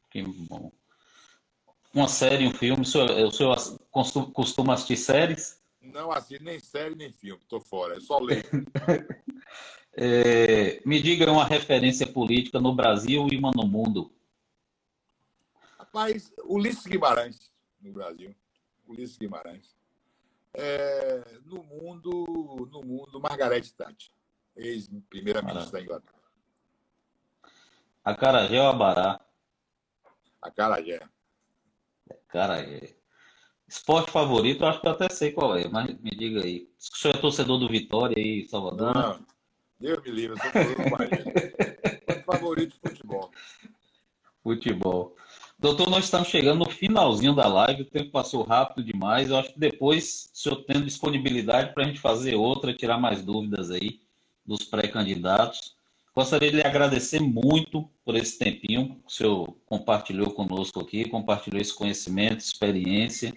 [0.09, 0.72] Que bom.
[1.93, 3.57] Uma série, um filme, o senhor, o senhor
[4.32, 5.59] costuma assistir séries?
[5.82, 8.45] Não assisto nem série nem filme, estou fora, é só ler.
[9.93, 14.11] é, me diga uma referência política no Brasil e uma no mundo.
[15.80, 17.51] Rapaz, Ulisses Guimarães,
[17.82, 18.36] no Brasil.
[18.88, 19.78] Ulisses Guimarães
[20.54, 24.12] é, no mundo, no mundo, Margaret Thatcher,
[24.56, 26.20] ex-primeira-ministra da Inglaterra.
[28.04, 29.20] Acarajé ou Abará?
[30.41, 31.00] Acarajé.
[32.10, 32.95] Acarajé.
[33.68, 36.68] Esporte favorito, eu acho que eu até sei qual é, mas me diga aí.
[36.80, 38.95] O senhor é torcedor do Vitória aí, Salvador?
[38.95, 39.26] Não,
[39.80, 42.24] Deus me livre, eu sou torcedor do Bahia.
[42.26, 43.32] favorito de futebol.
[44.41, 45.16] Futebol.
[45.62, 49.30] Doutor, nós estamos chegando no finalzinho da live, o tempo passou rápido demais.
[49.30, 53.22] Eu acho que depois, se eu tenho disponibilidade para a gente fazer outra, tirar mais
[53.22, 53.99] dúvidas aí
[54.45, 55.76] dos pré-candidatos.
[56.16, 61.60] Gostaria de lhe agradecer muito por esse tempinho que o senhor compartilhou conosco aqui, compartilhou
[61.60, 63.34] esse conhecimento, experiência.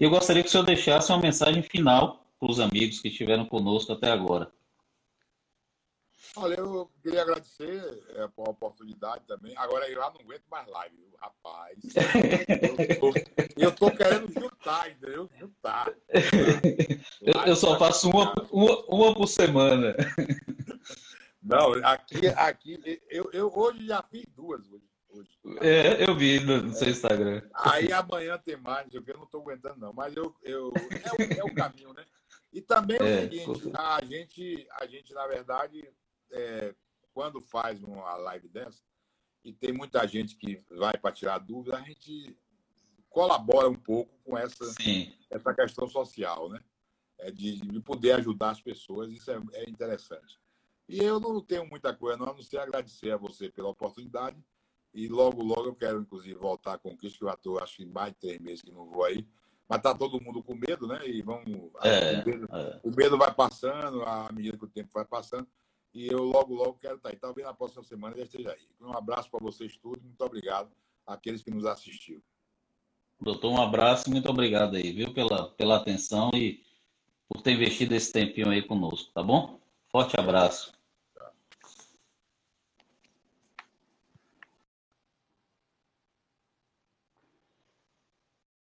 [0.00, 3.44] E eu gostaria que o senhor deixasse uma mensagem final para os amigos que estiveram
[3.44, 4.50] conosco até agora.
[6.36, 9.56] Olha, eu queria agradecer é, a oportunidade também.
[9.56, 11.78] Agora eu já não aguento mais live, rapaz.
[13.56, 15.28] Eu tô, querendo juntar, entendeu?
[15.38, 15.92] Juntar.
[17.20, 19.96] Eu, eu só faço uma, uma, uma por semana.
[21.42, 24.84] Não, aqui, aqui eu, eu hoje já fiz duas hoje.
[25.08, 25.30] hoje.
[25.60, 27.42] É, eu vi no, no seu Instagram.
[27.54, 29.92] Aí amanhã tem mais, eu não estou aguentando, não.
[29.92, 32.04] Mas eu, eu, é, o, é o caminho, né?
[32.52, 35.88] E também é o é, seguinte, a gente, a gente, na verdade,
[36.30, 36.74] é,
[37.12, 38.82] quando faz uma live dessa,
[39.44, 42.36] e tem muita gente que vai para tirar dúvida, a gente
[43.08, 44.64] colabora um pouco com essa,
[45.30, 46.60] essa questão social, né?
[47.20, 50.38] É de, de, poder ajudar as pessoas, isso é, é, interessante.
[50.88, 54.36] E eu não tenho muita coisa, não, a não ser agradecer a você pela oportunidade.
[54.94, 58.12] E logo, logo eu quero, inclusive, voltar com o que eu estou, acho que mais
[58.12, 59.26] de três meses que não vou aí.
[59.68, 61.06] Mas tá todo mundo com medo, né?
[61.06, 61.70] E vamos.
[61.82, 62.80] É, o, medo, é.
[62.84, 65.46] o medo vai passando, à medida que o tempo vai passando.
[65.94, 67.16] E eu logo, logo quero estar aí.
[67.16, 68.68] Talvez na próxima semana já esteja aí.
[68.80, 70.02] Um abraço para vocês todos.
[70.02, 70.70] Muito obrigado
[71.06, 72.22] àqueles que nos assistiram.
[73.20, 76.62] Doutor, um abraço e muito obrigado aí, viu, pela, pela atenção e
[77.28, 79.58] por ter investido esse tempinho aí conosco, tá bom?
[79.90, 80.77] Forte abraço.